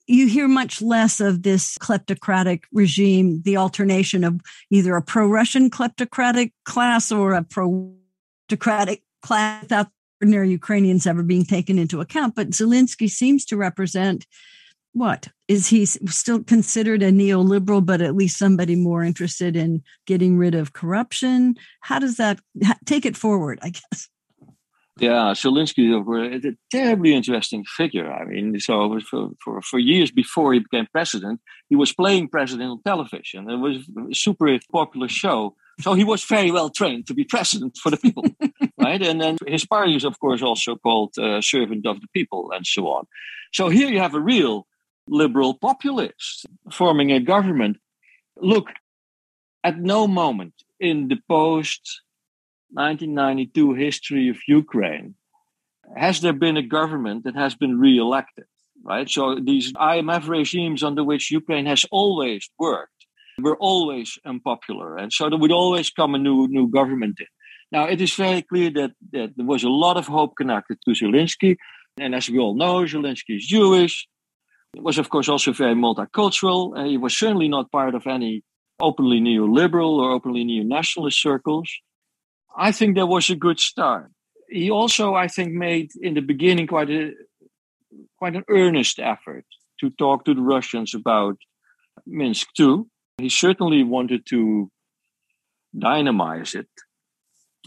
[0.08, 4.40] you hear much less of this kleptocratic regime, the alternation of
[4.70, 7.94] either a pro Russian kleptocratic class or a pro
[8.50, 9.88] autocratic class without
[10.22, 12.36] ordinary Ukrainians ever being taken into account.
[12.36, 14.28] But Zelensky seems to represent
[14.94, 15.30] what?
[15.48, 20.56] Is he still considered a neoliberal but at least somebody more interested in getting rid
[20.56, 21.56] of corruption?
[21.82, 22.40] How does that
[22.86, 24.10] take it forward i guess.
[25.00, 25.86] Yeah Zelensky
[26.36, 28.12] is a terribly interesting figure.
[28.12, 32.70] I mean so for, for, for years before he became president he was playing president
[32.70, 33.50] on television.
[33.50, 33.78] It was
[34.12, 35.56] a super popular show.
[35.80, 38.26] So he was very well trained to be president for the people
[38.78, 39.02] right?
[39.02, 42.66] And then his party is of course also called uh, servant of the people and
[42.66, 43.06] so on.
[43.54, 44.68] So here you have a real
[45.12, 47.78] liberal populists forming a government.
[48.38, 48.68] Look,
[49.64, 52.02] at no moment in the post
[52.72, 55.16] 1992 history of Ukraine,
[55.96, 58.46] has there been a government that has been re-elected?
[58.84, 59.08] Right.
[59.08, 62.90] So these IMF regimes under which Ukraine has always worked
[63.38, 67.28] were always unpopular, and so there would always come a new new government in.
[67.72, 70.92] Now it is very clear that, that there was a lot of hope connected to
[70.92, 71.58] Zelensky,
[72.00, 74.08] and as we all know, Zelensky is Jewish.
[74.76, 76.78] It was, of course, also very multicultural.
[76.78, 78.44] Uh, he was certainly not part of any
[78.80, 81.70] openly neoliberal or openly neo-nationalist circles.
[82.58, 84.12] I think that was a good start.
[84.50, 87.12] He also, I think, made in the beginning quite a
[88.18, 89.46] quite an earnest effort
[89.80, 91.38] to talk to the Russians about
[92.06, 92.84] Minsk II.
[93.18, 94.72] He certainly wanted to
[95.76, 96.68] dynamize it.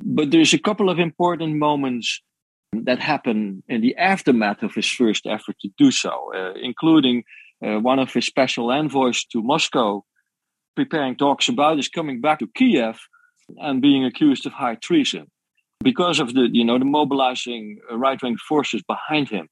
[0.03, 2.23] But there's a couple of important moments
[2.85, 7.25] that happen in the aftermath of his first effort to do so, uh, including
[7.65, 10.05] uh, one of his special envoys to Moscow
[10.77, 12.99] preparing talks about his coming back to Kiev
[13.59, 15.31] and being accused of high treason
[15.83, 19.49] because of the you know the mobilizing right wing forces behind him.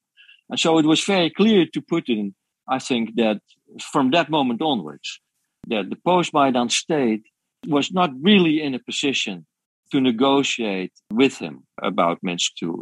[0.50, 2.34] And so it was very clear to Putin,
[2.68, 3.40] I think, that
[3.80, 5.20] from that moment onwards,
[5.68, 7.22] that the post Maidan state
[7.66, 9.46] was not really in a position
[9.92, 12.72] to negotiate with him about Minsk II.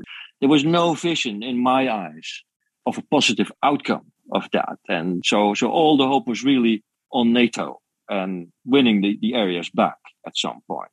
[0.40, 2.42] There was no vision in my eyes
[2.86, 4.78] of a positive outcome of that.
[4.88, 9.68] And so, so all the hope was really on NATO and winning the, the areas
[9.70, 10.90] back at some point.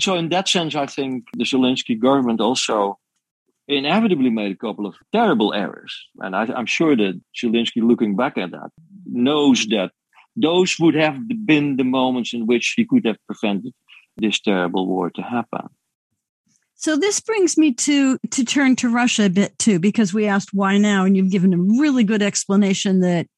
[0.00, 2.98] So, in that sense, I think the Zelensky government also
[3.68, 5.94] inevitably made a couple of terrible errors.
[6.18, 8.70] And I, am sure that Zelensky, looking back at that,
[9.06, 9.92] knows that
[10.34, 13.74] those would have been the moments in which he could have prevented
[14.16, 15.68] this terrible war to happen.
[16.74, 20.50] So this brings me to to turn to Russia a bit too, because we asked
[20.52, 23.28] why now, and you've given a really good explanation that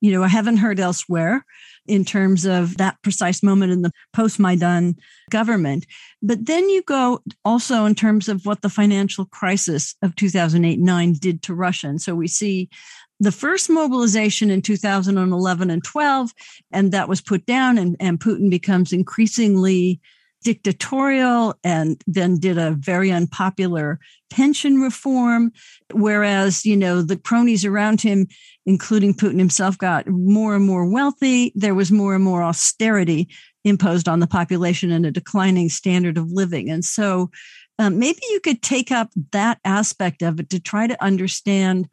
[0.00, 1.44] you know I haven't heard elsewhere
[1.86, 4.96] in terms of that precise moment in the post Maidan
[5.30, 5.84] government.
[6.22, 11.12] But then you go also in terms of what the financial crisis of 2008 9
[11.20, 11.88] did to Russia.
[11.88, 12.70] And so we see
[13.20, 16.30] the first mobilization in 2011 and 12,
[16.72, 20.00] and that was put down, and, and Putin becomes increasingly
[20.44, 23.98] dictatorial and then did a very unpopular
[24.30, 25.50] pension reform.
[25.92, 28.28] Whereas, you know, the cronies around him,
[28.66, 31.52] including Putin himself, got more and more wealthy.
[31.56, 33.28] There was more and more austerity
[33.64, 36.70] imposed on the population and a declining standard of living.
[36.70, 37.30] And so
[37.78, 41.88] um, maybe you could take up that aspect of it to try to understand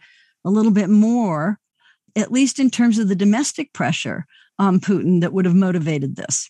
[0.45, 1.57] a little bit more,
[2.15, 4.25] at least in terms of the domestic pressure
[4.59, 6.49] on Putin that would have motivated this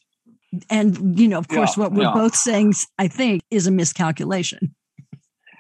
[0.70, 2.14] and you know of course yeah, what we're yeah.
[2.14, 4.76] both saying i think is a miscalculation.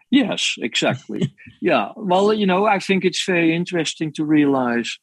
[0.09, 1.33] Yes exactly.
[1.61, 1.91] Yeah.
[1.95, 4.97] Well you know i think it's very interesting to realize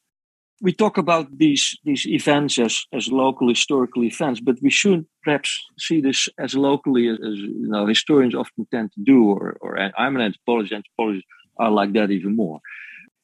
[0.61, 5.49] we talk about these these events as as local historical events but we should perhaps
[5.79, 9.79] see this as locally as, as you know historians often tend to do or or
[9.97, 11.27] i'm an anthropologist anthropologists
[11.59, 12.59] are like that even more.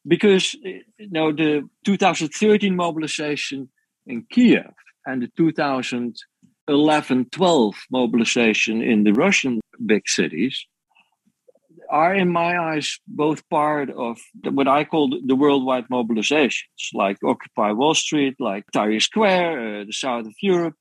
[0.07, 3.69] Because eh, you know the 2013 mobilization
[4.05, 4.71] in kiev
[5.05, 6.15] and the 2000
[6.67, 10.65] 11, 12 mobilization in the Russian big cities
[11.89, 17.71] are, in my eyes, both part of what I call the worldwide mobilizations, like Occupy
[17.71, 20.75] Wall Street, like Tahrir Square, uh, the south of Europe,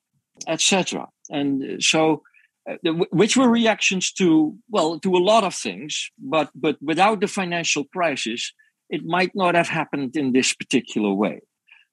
[0.48, 1.08] etc.
[1.30, 2.22] And so,
[2.68, 2.76] uh,
[3.12, 7.84] which were reactions to well, to a lot of things, but but without the financial
[7.84, 8.52] crisis,
[8.88, 11.40] it might not have happened in this particular way.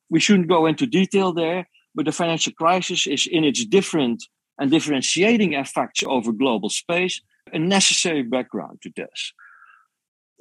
[0.09, 4.23] We shouldn't go into detail there, but the financial crisis is in its different
[4.59, 9.33] and differentiating effects over global space a necessary background to this.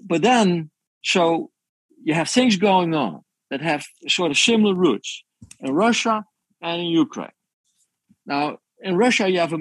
[0.02, 0.70] But then,
[1.02, 1.50] so
[2.02, 5.22] you have things going on that have sort of similar roots
[5.60, 6.24] in Russia
[6.62, 7.32] and in Ukraine.
[8.26, 9.58] Now, in Russia, you have a,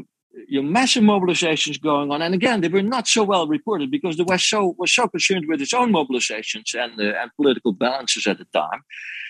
[0.47, 4.23] your massive mobilizations going on, and again, they were not so well reported because the
[4.23, 8.37] West so was so concerned with its own mobilizations and uh, and political balances at
[8.37, 8.83] the time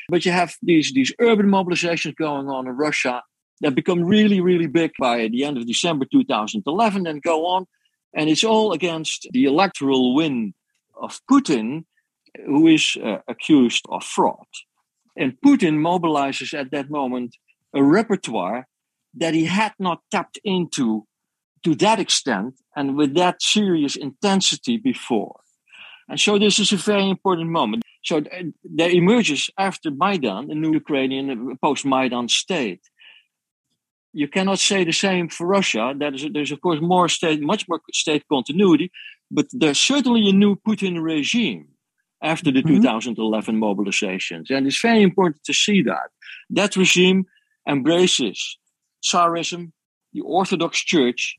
[0.09, 3.21] but you have these, these urban mobilizations going on in Russia
[3.61, 7.65] that become really, really big by the end of December 2011 and go on.
[8.13, 10.53] And it's all against the electoral win
[10.99, 11.85] of Putin,
[12.45, 14.47] who is uh, accused of fraud.
[15.15, 17.35] And Putin mobilizes at that moment
[17.73, 18.67] a repertoire
[19.15, 21.05] that he had not tapped into
[21.63, 25.39] to that extent and with that serious intensity before.
[26.07, 27.83] And so this is a very important moment.
[28.03, 32.81] So uh, there emerges after Maidan a new Ukrainian uh, post-Maidan state.
[34.13, 35.93] You cannot say the same for Russia.
[35.95, 38.91] That is, there's of course more state, much more state continuity,
[39.29, 41.67] but there's certainly a new Putin regime
[42.21, 42.81] after the mm-hmm.
[42.81, 46.09] 2011 mobilizations, and it's very important to see that
[46.49, 47.25] that regime
[47.67, 48.57] embraces
[49.03, 49.71] Tsarism,
[50.13, 51.37] the Orthodox Church,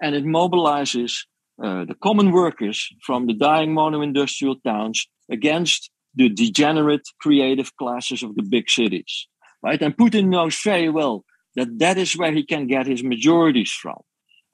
[0.00, 1.24] and it mobilizes
[1.62, 8.34] uh, the common workers from the dying mono-industrial towns against the degenerate creative classes of
[8.34, 9.26] the big cities.
[9.62, 9.80] Right?
[9.82, 11.24] And Putin knows very well
[11.56, 13.98] that that is where he can get his majorities from.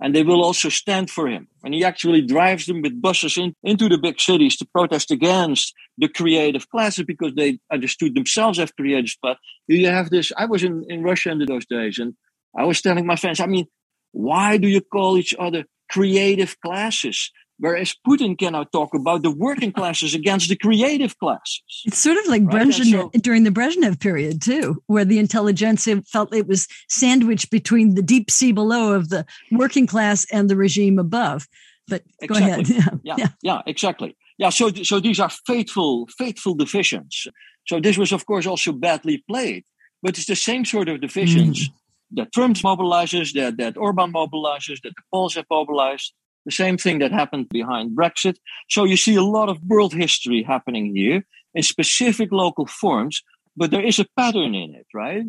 [0.01, 1.49] And they will also stand for him.
[1.63, 5.73] And he actually drives them with buses in, into the big cities to protest against
[5.99, 9.15] the creative classes because they understood themselves as creative.
[9.23, 9.39] But
[9.69, 10.33] you have this.
[10.37, 12.15] I was in, in Russia in those days, and
[12.57, 13.67] I was telling my friends, I mean,
[14.13, 17.31] why do you call each other creative classes?
[17.59, 21.63] Whereas Putin cannot talk about the working classes against the creative classes.
[21.85, 22.67] It's sort of like right?
[22.67, 27.95] Brezhnev so, during the Brezhnev period, too, where the intelligentsia felt it was sandwiched between
[27.95, 31.47] the deep sea below of the working class and the regime above.
[31.87, 32.77] But go exactly.
[32.77, 33.01] ahead.
[33.05, 34.17] Yeah, yeah, yeah, exactly.
[34.37, 37.29] Yeah, so so these are fateful, fateful divisions.
[37.69, 39.65] So this was, of course, also badly played.
[40.03, 41.73] But it's the same sort of divisions mm.
[42.17, 46.13] That Trump mobilizes, that that Orban mobilizes, that the Poles have mobilized
[46.45, 48.37] the same thing that happened behind Brexit.
[48.69, 53.23] So you see a lot of world history happening here in specific local forms,
[53.57, 55.25] but there is a pattern in it, right?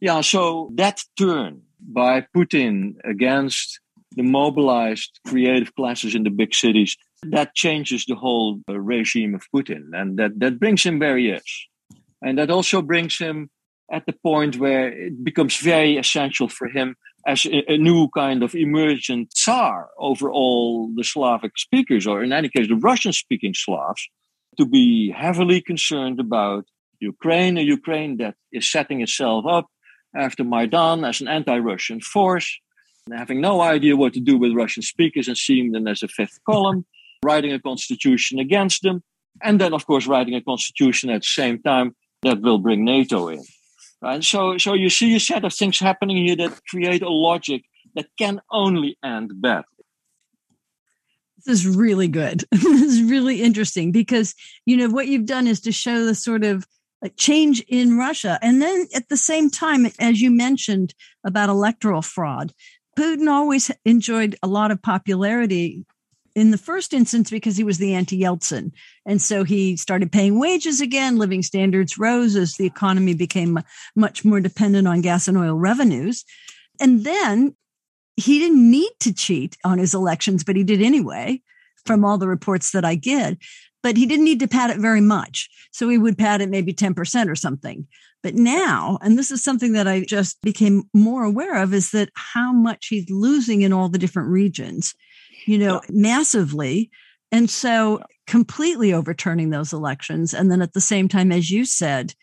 [0.00, 3.80] Yeah, so that turn by Putin against
[4.16, 9.42] the mobilized creative classes in the big cities, that changes the whole uh, regime of
[9.54, 9.90] Putin.
[9.92, 11.68] And that, that brings him where he is.
[12.22, 13.50] And that also brings him
[13.90, 18.42] at the point where it becomes very essential for him as a, a, new kind
[18.42, 23.54] of emergent Tsar over all the Slavic speakers, or in any case, the Russian speaking
[23.54, 24.08] Slavs,
[24.58, 26.64] to be heavily concerned about
[27.00, 29.66] Ukraine, a Ukraine that is setting itself up
[30.14, 32.58] after Maidan as an anti Russian force,
[33.12, 36.38] having no idea what to do with Russian speakers and seeing them as a fifth
[36.48, 36.84] column,
[37.24, 39.02] writing a constitution against them,
[39.42, 43.28] and then, of course, writing a constitution at the same time that will bring NATO
[43.28, 43.42] in.
[44.04, 44.22] Right?
[44.22, 48.06] So, so you see a set of things happening here that create a logic that
[48.18, 49.64] can only end badly.
[51.46, 52.44] This is really good.
[52.52, 54.34] this is really interesting because
[54.66, 56.66] you know what you've done is to show the sort of
[57.16, 60.94] change in Russia, and then at the same time, as you mentioned
[61.24, 62.52] about electoral fraud,
[62.98, 65.86] Putin always enjoyed a lot of popularity
[66.34, 68.72] in the first instance because he was the anti Yeltsin.
[69.06, 73.60] And so he started paying wages again, living standards rose as the economy became
[73.94, 76.24] much more dependent on gas and oil revenues.
[76.80, 77.54] And then
[78.16, 81.40] he didn't need to cheat on his elections, but he did anyway,
[81.84, 83.38] from all the reports that I get.
[83.82, 85.50] But he didn't need to pad it very much.
[85.70, 87.86] So he would pad it maybe 10% or something.
[88.22, 92.08] But now, and this is something that I just became more aware of, is that
[92.14, 94.94] how much he's losing in all the different regions
[95.46, 95.90] you know, yeah.
[95.90, 96.90] massively.
[97.32, 100.34] And so completely overturning those elections.
[100.34, 102.14] And then at the same time, as you said,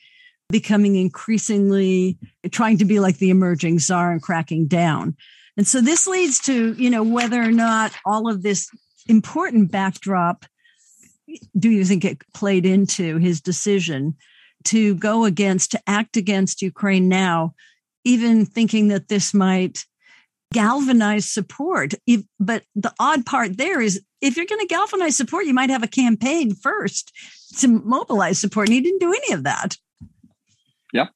[0.50, 2.18] becoming increasingly
[2.52, 5.16] trying to be like the emerging czar and cracking down.
[5.58, 8.70] And so this leads to, you know, whether or not all of this
[9.08, 10.46] important backdrop
[11.58, 14.16] do you think it played into his decision
[14.66, 17.54] to go against, to act against Ukraine now,
[18.04, 19.86] even thinking that this might
[20.54, 21.93] galvanize support.
[22.06, 25.70] If, but the odd part there is if you're going to galvanize support, you might
[25.70, 27.12] have a campaign first
[27.60, 28.68] to mobilize support.
[28.68, 29.78] And he didn't do any of that.
[30.93, 31.08] Yeah.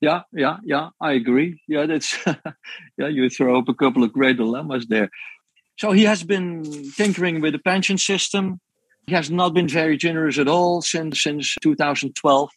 [0.00, 1.60] Yeah, yeah, yeah, I agree.
[1.68, 2.16] Yeah, that's
[2.98, 5.10] yeah, you throw up a couple of great dilemmas there.
[5.78, 8.60] So he has been tinkering with the pension system.
[9.06, 12.50] He has not been very generous at all since since 2012.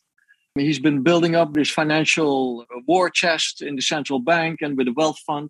[0.55, 4.93] He's been building up this financial war chest in the central bank and with the
[4.93, 5.49] wealth fund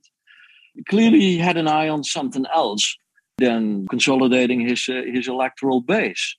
[0.87, 2.95] clearly he had an eye on something else
[3.37, 6.35] than consolidating his uh, his electoral base.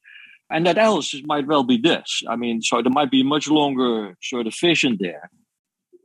[0.50, 2.22] And that else might well be this.
[2.28, 5.30] I mean, so there might be much longer sort of vision there.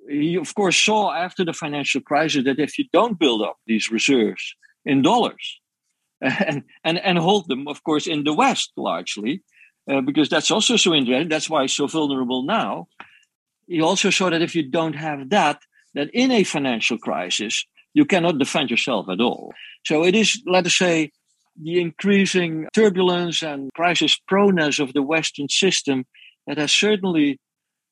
[0.08, 3.92] He, of course, saw after the financial crisis that if you don't build up these
[3.92, 4.56] reserves
[4.86, 5.60] in dollars
[6.22, 9.44] and, and, and hold them, of course, in the West largely,
[9.90, 12.88] uh, because that's also so interesting, that's why he's so vulnerable now.
[13.68, 15.62] He also saw that if you don't have that,
[15.94, 19.54] that in a financial crisis, you cannot defend yourself at all.
[19.86, 21.12] So it is, let us say,
[21.62, 26.06] the increasing turbulence and crisis proneness of the Western system
[26.48, 27.38] that has certainly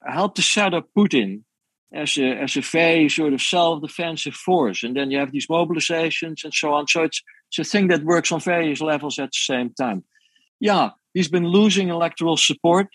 [0.06, 1.42] helped to set up Putin
[1.94, 4.84] as a, as a very sort of self-defensive force.
[4.84, 6.88] And then you have these mobilizations and so on.
[6.88, 10.04] So it's, it's a thing that works on various levels at the same time.
[10.60, 12.88] Yeah, he's been losing electoral support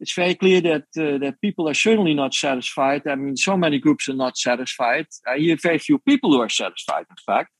[0.00, 3.02] it's very clear that uh, that people are certainly not satisfied.
[3.06, 5.06] I mean, so many groups are not satisfied.
[5.26, 7.06] I hear very few people who are satisfied.
[7.10, 7.50] In fact,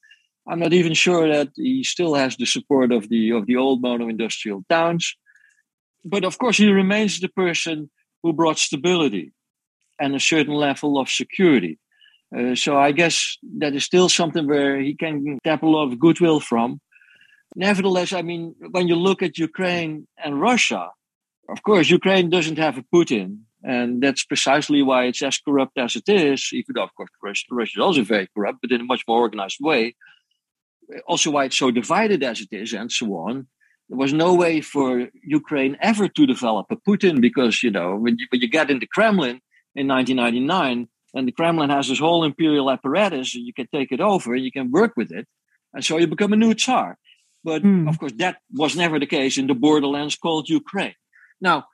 [0.49, 3.83] I'm not even sure that he still has the support of the of the old
[3.83, 5.15] mono-industrial towns.
[6.05, 7.91] But of course, he remains the person
[8.23, 9.33] who brought stability
[10.01, 11.79] and a certain level of security.
[12.37, 15.99] Uh, so I guess that is still something where he can tap a lot of
[15.99, 16.81] goodwill from.
[17.57, 20.91] Nevertheless, I mean, when you look at Ukraine and Russia,
[21.49, 23.41] of course, Ukraine doesn't have a Putin.
[23.65, 27.11] And that's precisely why it's as corrupt as it is, even though, of course,
[27.51, 29.97] Russia is also very corrupt, but in a much more organized way.
[31.07, 33.49] Also, why it's so divided as it is, and so on.
[33.89, 38.17] There was no way for Ukraine ever to develop a Putin because, you know, when
[38.19, 39.41] you, when you get in the Kremlin
[39.75, 44.37] in 1999, and the Kremlin has this whole imperial apparatus, you can take it over,
[44.37, 45.27] you can work with it.
[45.73, 46.97] And so you become a new Tsar.
[47.43, 47.89] But mm.
[47.89, 50.95] of course, that was never the case in the borderlands called Ukraine.
[51.41, 51.67] Now,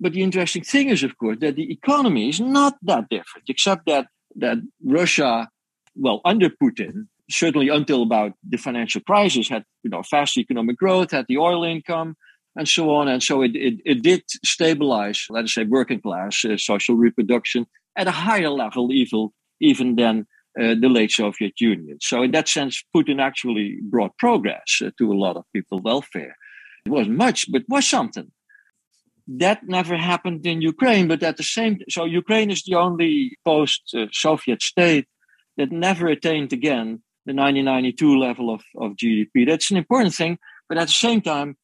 [0.00, 3.86] but the interesting thing is, of course, that the economy is not that different, except
[3.86, 4.06] that
[4.36, 5.48] that Russia,
[5.94, 11.12] well, under Putin, certainly until about the financial crisis, had you know fast economic growth,
[11.12, 12.16] had the oil income,
[12.56, 16.44] and so on, and so it it, it did stabilize, let us say, working class
[16.44, 17.66] uh, social reproduction
[17.96, 19.28] at a higher level, even
[19.60, 20.26] even than
[20.60, 21.98] uh, the late Soviet Union.
[22.00, 26.36] So in that sense, Putin actually brought progress uh, to a lot of people's welfare.
[26.84, 28.32] It wasn't much, but was something
[29.28, 34.62] that never happened in Ukraine, but at the same so Ukraine is the only post-Soviet
[34.62, 35.06] state
[35.56, 39.46] that never attained again the 1992 level of, of GDP.
[39.46, 41.56] That's an important thing, but at the same time,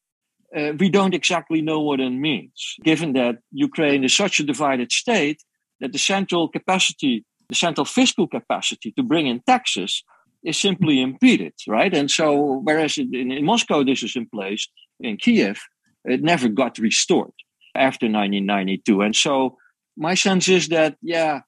[0.55, 4.91] uh, we don't exactly know what it means, given that Ukraine is such a divided
[4.91, 5.43] state
[5.79, 10.03] that the central capacity, the central fiscal capacity to bring in taxes
[10.43, 11.93] is simply impeded, right?
[11.93, 14.67] And so, whereas in, in Moscow this is in place,
[14.99, 15.59] in Kiev,
[16.05, 17.33] it never got restored
[17.75, 19.01] after 1992.
[19.01, 19.57] And so
[19.97, 21.41] my sense is that, yeah,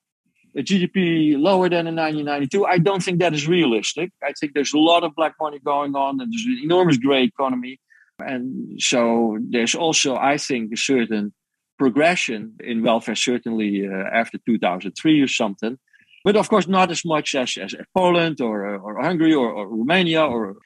[0.56, 4.12] a GDP lower than in 1992, I don't think that is realistic.
[4.24, 7.24] I think there's a lot of black money going on and there's an enormous gray
[7.24, 7.80] economy.
[8.20, 11.34] And so there's also, I think, a certain
[11.80, 15.80] progression in welfare, certainly uh, after 2003 or something.
[16.24, 20.24] But of course, not as much as, as Poland or, or Hungary or, or Romania
[20.24, 20.58] or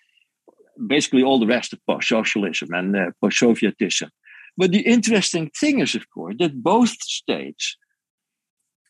[0.87, 4.09] basically all the rest of post socialism and uh, post Sovietism.
[4.57, 7.77] But the interesting thing is, of course, that both states,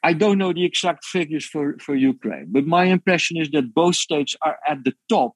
[0.03, 3.95] I don't know the exact figures for, for Ukraine, but my impression is that both
[3.95, 5.33] states are at the top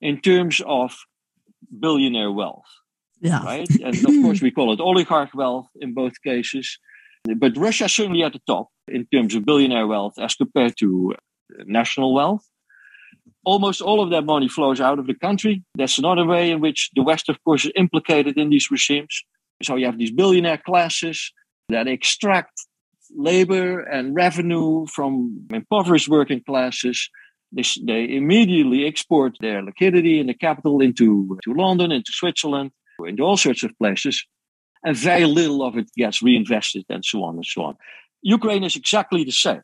[0.00, 0.96] in terms of
[1.80, 2.70] billionaire wealth.
[3.20, 3.42] Yeah.
[3.42, 3.68] Right?
[3.82, 6.78] And of course, we call it oligarch wealth in both cases.
[7.36, 11.14] But Russia is certainly at the top in terms of billionaire wealth as compared to
[11.64, 12.46] national wealth.
[13.44, 15.64] Almost all of that money flows out of the country.
[15.74, 19.24] That's another way in which the West, of course, is implicated in these regimes.
[19.62, 21.32] So you have these billionaire classes
[21.68, 22.52] that extract
[23.14, 27.08] labor and revenue from impoverished working classes.
[27.52, 32.72] They, they immediately export their liquidity and the capital into to London, into Switzerland,
[33.06, 34.24] into all sorts of places.
[34.82, 37.76] And very little of it gets reinvested and so on and so on.
[38.22, 39.62] Ukraine is exactly the same.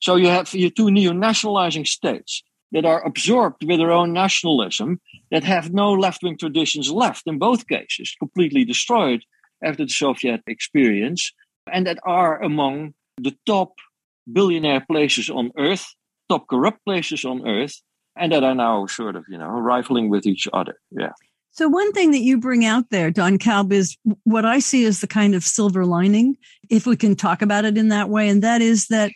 [0.00, 2.42] So you have your two neo-nationalizing states
[2.74, 5.00] that are absorbed with their own nationalism,
[5.30, 9.22] that have no left wing traditions left in both cases, completely destroyed
[9.64, 11.32] after the Soviet experience,
[11.72, 13.74] and that are among the top
[14.30, 15.86] billionaire places on earth,
[16.28, 17.80] top corrupt places on earth,
[18.16, 20.74] and that are now sort of, you know, rivaling with each other.
[20.90, 21.12] Yeah.
[21.52, 25.00] So, one thing that you bring out there, Don Kalb, is what I see as
[25.00, 26.36] the kind of silver lining,
[26.68, 29.12] if we can talk about it in that way, and that is that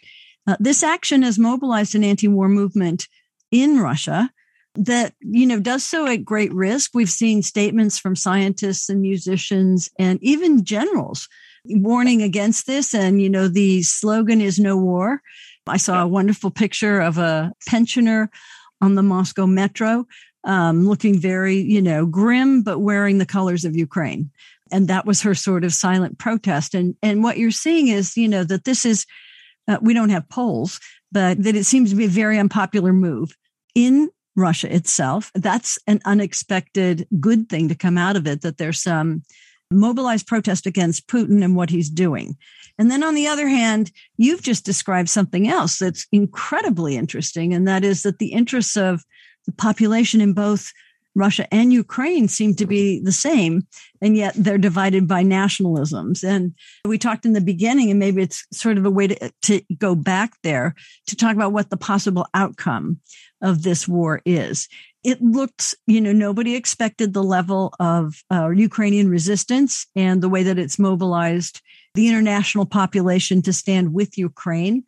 [0.47, 3.09] uh, this action has mobilized an anti war movement
[3.51, 4.31] in Russia
[4.75, 6.93] that you know does so at great risk.
[6.95, 11.29] We've seen statements from scientists and musicians and even generals
[11.65, 12.95] warning against this.
[12.95, 15.21] And you know the slogan is no war.
[15.67, 18.31] I saw a wonderful picture of a pensioner
[18.81, 20.07] on the moscow metro
[20.45, 24.31] um, looking very you know grim but wearing the colors of ukraine.
[24.71, 26.75] And that was her sort of silent protest.
[26.75, 29.07] And and what you're seeing is you know that this is
[29.67, 30.79] uh, we don't have polls
[31.11, 33.37] but that it seems to be a very unpopular move
[33.75, 35.31] in Russia itself.
[35.35, 39.23] That's an unexpected good thing to come out of it, that there's some
[39.71, 42.37] mobilized protest against Putin and what he's doing.
[42.79, 47.67] And then on the other hand, you've just described something else that's incredibly interesting, and
[47.67, 49.03] that is that the interests of
[49.47, 50.73] the population in both
[51.19, 53.67] Russia and Ukraine seem to be the same,
[54.01, 56.23] and yet they're divided by nationalisms.
[56.23, 56.55] And
[56.85, 59.95] we talked in the beginning, and maybe it's sort of a way to, to go
[59.95, 60.75] back there
[61.09, 63.01] to talk about what the possible outcome
[63.43, 64.69] of this war is.
[65.05, 70.43] It looks, you know, nobody expected the level of uh, Ukrainian resistance and the way
[70.43, 71.61] that it's mobilized
[71.95, 74.85] the international population to stand with Ukraine.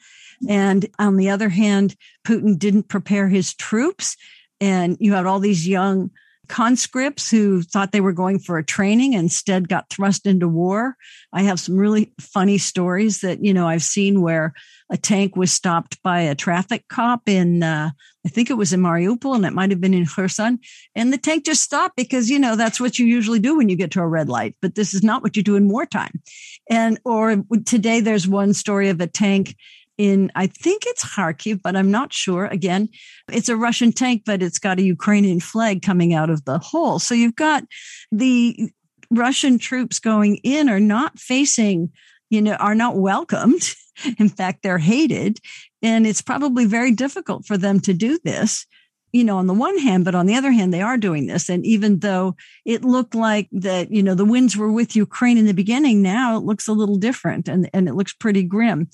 [0.48, 4.16] And on the other hand, Putin didn't prepare his troops
[4.60, 6.10] and you had all these young
[6.50, 10.96] conscripts who thought they were going for a training instead got thrust into war.
[11.32, 14.52] I have some really funny stories that, you know, I've seen where
[14.90, 17.90] a tank was stopped by a traffic cop in, uh,
[18.26, 20.58] I think it was in Mariupol and it might have been in Kherson.
[20.96, 23.76] And the tank just stopped because, you know, that's what you usually do when you
[23.76, 26.20] get to a red light, but this is not what you do in wartime.
[26.68, 29.54] And, or today there's one story of a tank
[30.00, 32.46] in, I think it's Kharkiv, but I'm not sure.
[32.46, 32.88] Again,
[33.30, 36.98] it's a Russian tank, but it's got a Ukrainian flag coming out of the hole.
[36.98, 37.64] So you've got
[38.10, 38.70] the
[39.10, 41.90] Russian troops going in are not facing,
[42.30, 43.74] you know, are not welcomed.
[44.18, 45.38] In fact, they're hated.
[45.82, 48.66] And it's probably very difficult for them to do this
[49.12, 51.48] you know, on the one hand, but on the other hand, they are doing this.
[51.48, 55.46] And even though it looked like that, you know, the winds were with Ukraine in
[55.46, 58.88] the beginning, now it looks a little different and, and it looks pretty grim.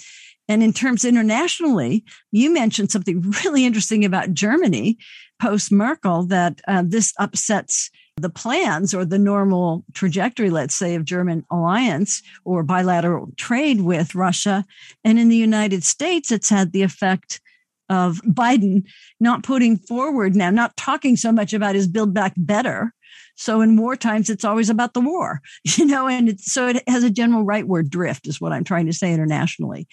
[0.48, 4.98] And in terms internationally, you mentioned something really interesting about Germany
[5.40, 11.04] post Merkel that uh, this upsets the plans or the normal trajectory, let's say, of
[11.04, 14.64] German alliance or bilateral trade with Russia.
[15.04, 17.40] And in the United States, it's had the effect
[17.88, 18.84] of Biden
[19.20, 22.92] not putting forward now, not talking so much about his build back better.
[23.36, 27.04] So in war times, it's always about the war, you know, and so it has
[27.04, 29.86] a general rightward drift, is what I'm trying to say internationally.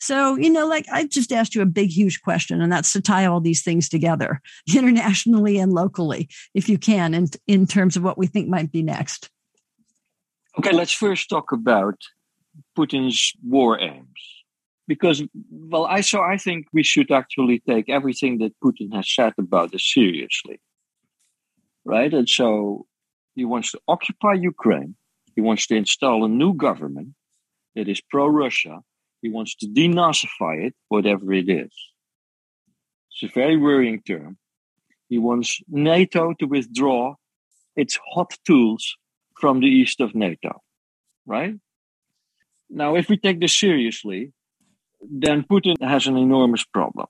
[0.00, 3.02] So, you know, like I just asked you a big, huge question, and that's to
[3.02, 4.40] tie all these things together
[4.74, 8.82] internationally and locally, if you can, in, in terms of what we think might be
[8.82, 9.30] next.
[10.58, 11.96] Okay, let's first talk about
[12.76, 14.06] Putin's war aims.
[14.88, 19.34] Because, well, I so I think we should actually take everything that Putin has said
[19.38, 20.60] about this seriously.
[21.84, 22.12] Right?
[22.12, 22.86] And so
[23.34, 24.94] he wants to occupy Ukraine.
[25.34, 27.14] He wants to install a new government
[27.74, 28.82] that is pro Russia
[29.22, 31.72] he wants to denazify it, whatever it is.
[33.10, 34.38] It's a very worrying term.
[35.08, 37.14] He wants NATO to withdraw
[37.76, 38.96] its hot tools
[39.38, 40.60] from the east of NATO,
[41.26, 41.54] right?
[42.68, 44.32] Now, if we take this seriously,
[45.02, 47.06] then Putin has an enormous problem.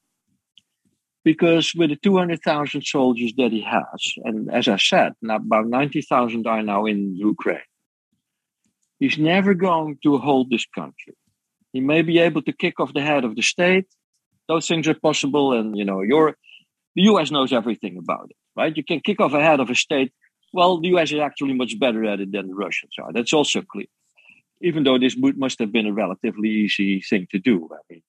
[1.23, 6.63] Because with the 200,000 soldiers that he has, and as I said, about 90,000 are
[6.63, 7.59] now in Ukraine,
[8.99, 11.15] he's never going to hold this country.
[11.73, 13.87] He may be able to kick off the head of the state.
[14.49, 16.35] Those things are possible, and you know, the
[17.03, 17.31] U.S.
[17.31, 18.77] knows everything about it, right?
[18.77, 20.13] You can kick off a head of a state.
[20.53, 21.13] Well, the U.S.
[21.13, 23.13] is actually much better at it than the Russians are.
[23.13, 23.87] That's also clear.
[24.61, 28.03] Even though this must have been a relatively easy thing to do, I mean,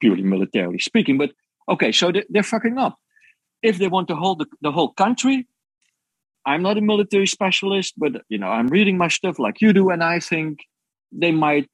[0.00, 1.18] purely militarily speaking.
[1.18, 1.32] But
[1.68, 2.98] okay, so they're fucking up.
[3.62, 5.46] If they want to hold the, the whole country,
[6.46, 9.90] I'm not a military specialist, but you know, I'm reading my stuff like you do,
[9.90, 10.60] and I think
[11.12, 11.68] they might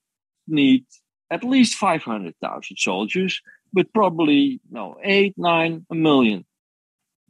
[0.49, 0.85] need
[1.31, 3.41] at least 500,000 soldiers,
[3.73, 6.45] but probably no, eight, nine, a million.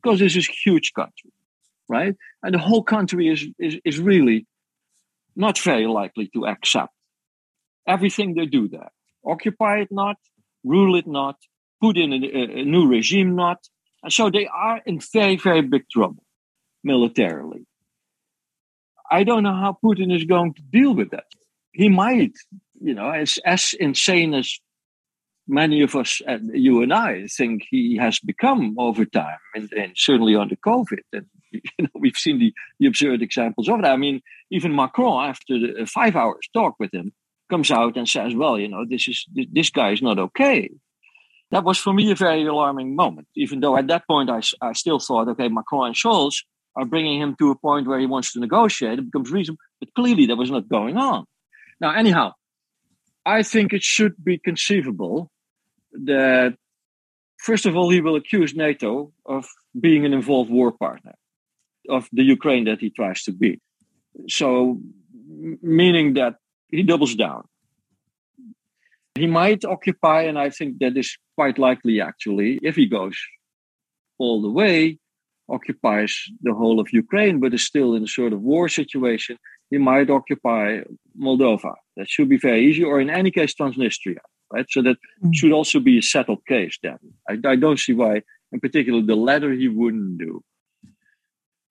[0.02, 1.32] Because this is a huge country,
[1.88, 2.14] right?
[2.42, 4.46] And the whole country is, is, is really
[5.34, 6.92] not very likely to accept
[7.86, 8.90] everything they do there.
[9.24, 10.16] Occupy it not,
[10.62, 11.36] rule it not,
[11.80, 13.58] put in a, a new regime not.
[14.02, 16.24] And so they are in very, very big trouble
[16.82, 17.66] militarily.
[19.10, 21.24] I don't know how Putin is going to deal with that.
[21.72, 22.32] He might
[22.84, 24.58] you know, as as insane as
[25.48, 29.92] many of us, uh, you and I, think he has become over time, and, and
[29.96, 31.00] certainly under COVID.
[31.12, 33.92] And you know, we've seen the, the absurd examples of that.
[33.92, 34.20] I mean,
[34.50, 37.12] even Macron, after the five hours talk with him,
[37.50, 40.70] comes out and says, "Well, you know, this is this guy is not okay."
[41.54, 43.28] That was for me a very alarming moment.
[43.36, 46.42] Even though at that point I, I still thought, okay, Macron and Scholz
[46.74, 48.98] are bringing him to a point where he wants to negotiate.
[48.98, 51.26] It becomes reasonable, but clearly that was not going on.
[51.80, 52.32] Now, anyhow,
[53.24, 55.30] I think it should be conceivable
[55.92, 56.56] that,
[57.38, 59.46] first of all, he will accuse NATO of
[59.78, 61.14] being an involved war partner
[61.88, 63.60] of the Ukraine that he tries to beat.
[64.28, 64.80] So,
[65.62, 66.34] meaning that
[66.68, 67.44] he doubles down.
[69.16, 73.16] He might occupy, and I think that is quite likely actually, if he goes
[74.18, 74.98] all the way,
[75.48, 79.38] occupies the whole of Ukraine, but is still in a sort of war situation
[79.70, 80.80] he might occupy
[81.18, 81.74] Moldova.
[81.96, 84.18] That should be very easy, or in any case, Transnistria.
[84.52, 85.32] Right, so that mm-hmm.
[85.32, 86.78] should also be a settled case.
[86.82, 86.98] Then
[87.28, 90.42] I, I don't see why, in particular, the latter he wouldn't do.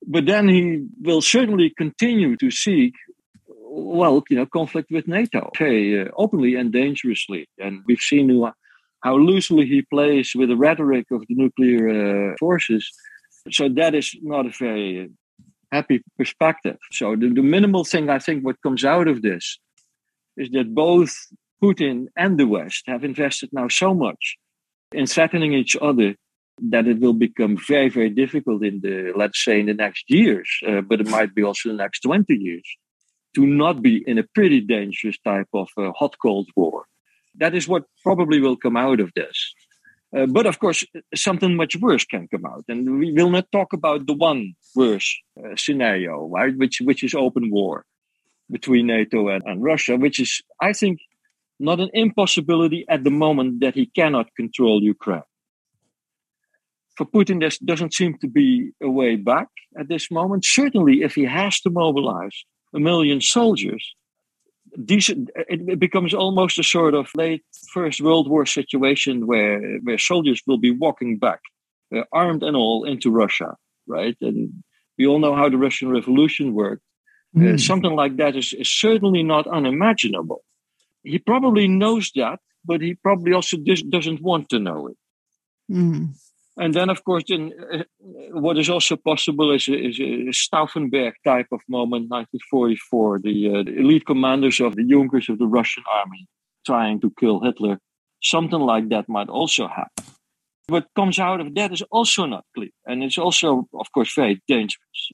[0.06, 2.94] But then he will certainly continue to seek,
[3.74, 7.48] well, you know, conflict with NATO, okay, uh, openly and dangerously.
[7.58, 8.26] And we've seen
[9.02, 12.90] how loosely he plays with the rhetoric of the nuclear uh, forces.
[13.50, 15.10] So that is not a very
[15.72, 16.78] happy perspective.
[16.92, 19.58] So the, the minimal thing I think what comes out of this
[20.36, 21.14] is that both
[21.62, 24.36] Putin and the West have invested now so much
[24.92, 26.14] in threatening each other
[26.70, 30.48] that it will become very, very difficult in the, let's say, in the next years,
[30.68, 32.76] uh, but it might be also the next 20 years,
[33.34, 36.84] to not be in a pretty dangerous type of uh, hot cold war.
[37.36, 39.54] That is what probably will come out of this.
[40.16, 43.72] Uh, but of course, something much worse can come out, and we will not talk
[43.72, 46.56] about the one worse uh, scenario, right?
[46.56, 47.84] Which which is open war
[48.50, 51.00] between NATO and, and Russia, which is, I think,
[51.58, 55.22] not an impossibility at the moment that he cannot control Ukraine.
[56.96, 60.44] For Putin, there doesn't seem to be a way back at this moment.
[60.44, 62.44] Certainly, if he has to mobilize
[62.74, 63.94] a million soldiers,
[64.84, 70.42] decent, it becomes almost a sort of late First World War situation where, where soldiers
[70.46, 71.40] will be walking back,
[71.94, 73.56] uh, armed and all, into Russia,
[73.86, 74.16] right?
[74.20, 74.64] And
[74.98, 76.82] we all know how the Russian Revolution worked.
[77.36, 77.46] Mm.
[77.46, 77.56] Uh, hmm.
[77.56, 80.44] something like that is, is certainly not unimaginable.
[81.02, 84.96] He probably knows that, but he probably also dis- doesn't want to know it.
[85.70, 86.14] Mm.
[86.56, 87.82] And then, of course, in, uh,
[88.30, 93.62] what is also possible is a, is a Stauffenberg type of moment, 1944, the, uh,
[93.64, 96.28] the, elite commanders of the Junkers of the Russian army
[96.64, 97.78] trying to kill Hitler.
[98.22, 100.04] Something like that might also happen.
[100.68, 102.70] What comes out of that is also not clear.
[102.86, 105.10] And it's also, of course, very dangerous.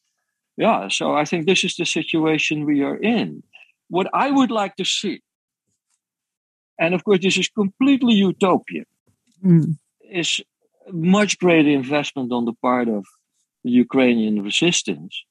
[0.57, 3.43] Yeah, so I think this is the situation we are in.
[3.89, 5.23] What I would like to see,
[6.79, 8.85] and of course, this is completely utopian,
[9.43, 9.79] mm.
[10.09, 10.41] is
[10.93, 13.05] much greater investment on the part of
[13.65, 15.25] the Ukrainian resistance,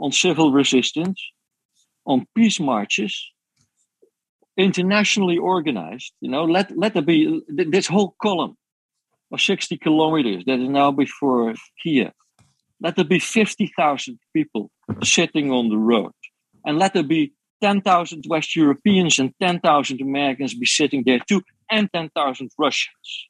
[0.00, 1.20] on civil resistance,
[2.04, 3.14] on peace marches,
[4.56, 6.12] internationally organized.
[6.20, 8.56] You know, let let there be this whole column
[9.32, 12.12] of 60 kilometers that is now before Kiev.
[12.80, 14.70] Let there be 50,000 people
[15.02, 16.12] sitting on the road.
[16.64, 21.90] And let there be 10,000 West Europeans and 10,000 Americans be sitting there too, and
[21.92, 23.28] 10,000 Russians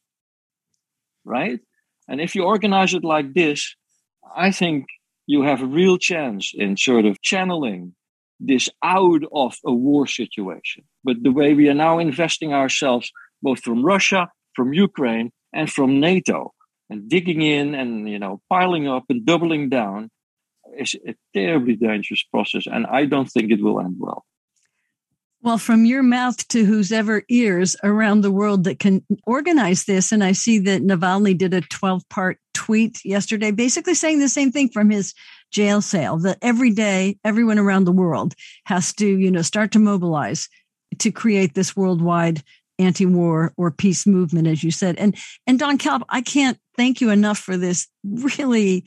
[1.26, 1.60] right?
[2.08, 3.74] And if you organize it like this,
[4.34, 4.86] I think
[5.26, 7.94] you have a real chance in sort of channeling
[8.38, 10.84] this out of a war situation.
[11.04, 13.10] But the way we are now investing ourselves,
[13.42, 16.52] both from Russia, from Ukraine, and from NATO,
[16.88, 20.10] and digging in and you know piling up and doubling down,
[20.78, 24.24] is a terribly dangerous process, and I don't think it will end well.
[25.46, 30.10] Well, from your mouth to whose ever ears around the world that can organize this.
[30.10, 34.50] And I see that Navalny did a 12 part tweet yesterday, basically saying the same
[34.50, 35.14] thing from his
[35.52, 38.34] jail cell that every day, everyone around the world
[38.64, 40.48] has to, you know, start to mobilize
[40.98, 42.42] to create this worldwide
[42.80, 44.96] anti-war or peace movement, as you said.
[44.98, 45.16] And
[45.46, 48.84] and Don Kalb, I can't thank you enough for this really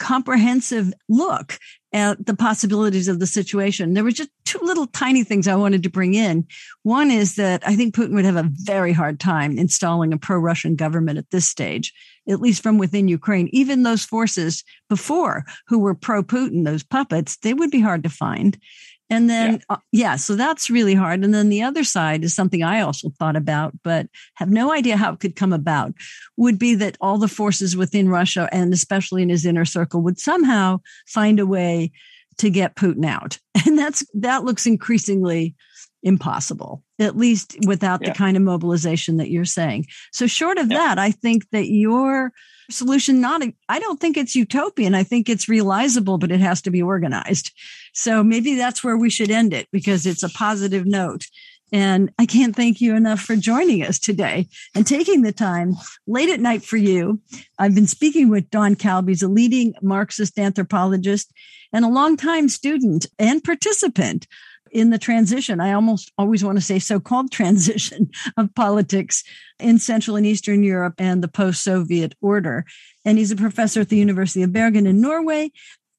[0.00, 1.56] comprehensive look
[1.92, 3.94] at the possibilities of the situation.
[3.94, 6.46] There were just two little tiny things I wanted to bring in.
[6.82, 10.76] One is that I think Putin would have a very hard time installing a pro-Russian
[10.76, 11.92] government at this stage,
[12.28, 13.48] at least from within Ukraine.
[13.52, 18.58] Even those forces before who were pro-Putin, those puppets, they would be hard to find.
[19.10, 19.58] And then, yeah.
[19.68, 20.16] Uh, yeah.
[20.16, 21.24] so that's really hard.
[21.24, 24.96] And then the other side is something I also thought about, but have no idea
[24.96, 25.92] how it could come about,
[26.36, 30.20] would be that all the forces within Russia and especially in his inner circle would
[30.20, 31.90] somehow find a way
[32.40, 33.38] to get Putin out.
[33.66, 35.54] And that's, that looks increasingly
[36.02, 38.08] impossible, at least without yeah.
[38.08, 39.86] the kind of mobilization that you're saying.
[40.12, 40.78] So short of yeah.
[40.78, 42.32] that, I think that your
[42.70, 44.94] solution not I don't think it's utopian.
[44.94, 47.52] I think it's realizable, but it has to be organized.
[47.92, 51.26] So maybe that's where we should end it because it's a positive note.
[51.72, 55.74] And I can't thank you enough for joining us today and taking the time
[56.06, 57.20] late at night for you.
[57.58, 58.76] I've been speaking with Don.
[59.06, 61.32] He's a leading Marxist anthropologist
[61.72, 64.26] and a longtime student and participant
[64.70, 65.60] in the transition.
[65.60, 69.24] I almost always want to say so called transition of politics
[69.58, 72.64] in Central and Eastern Europe and the post Soviet order.
[73.04, 75.50] And he's a professor at the University of Bergen in Norway.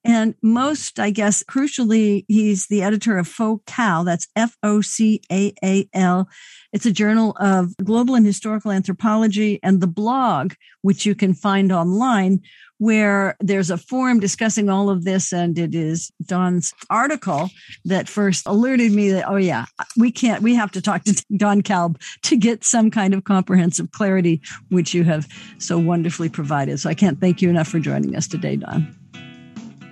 [0.04, 4.04] And most, I guess, crucially, he's the editor of Focaal.
[4.04, 6.28] That's F O C A A L.
[6.74, 11.72] It's a journal of global and historical anthropology and the blog, which you can find
[11.72, 12.42] online,
[12.82, 15.32] where there's a forum discussing all of this.
[15.32, 17.52] And it is Don's article
[17.86, 19.66] that first alerted me that, oh, yeah,
[19.98, 23.92] we can't, we have to talk to Don Kalb to get some kind of comprehensive
[23.92, 25.28] clarity, which you have
[25.60, 26.80] so wonderfully provided.
[26.80, 28.98] So I can't thank you enough for joining us today, Don.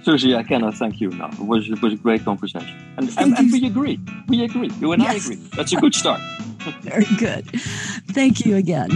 [0.02, 1.40] Susie, I cannot thank you enough.
[1.40, 2.76] It was, it was a great conversation.
[2.98, 4.00] And, and, and we agree.
[4.28, 4.72] We agree.
[4.80, 5.30] You and yes.
[5.30, 5.48] I agree.
[5.56, 6.22] That's a good start.
[6.82, 7.46] Very good.
[8.08, 8.90] Thank you again.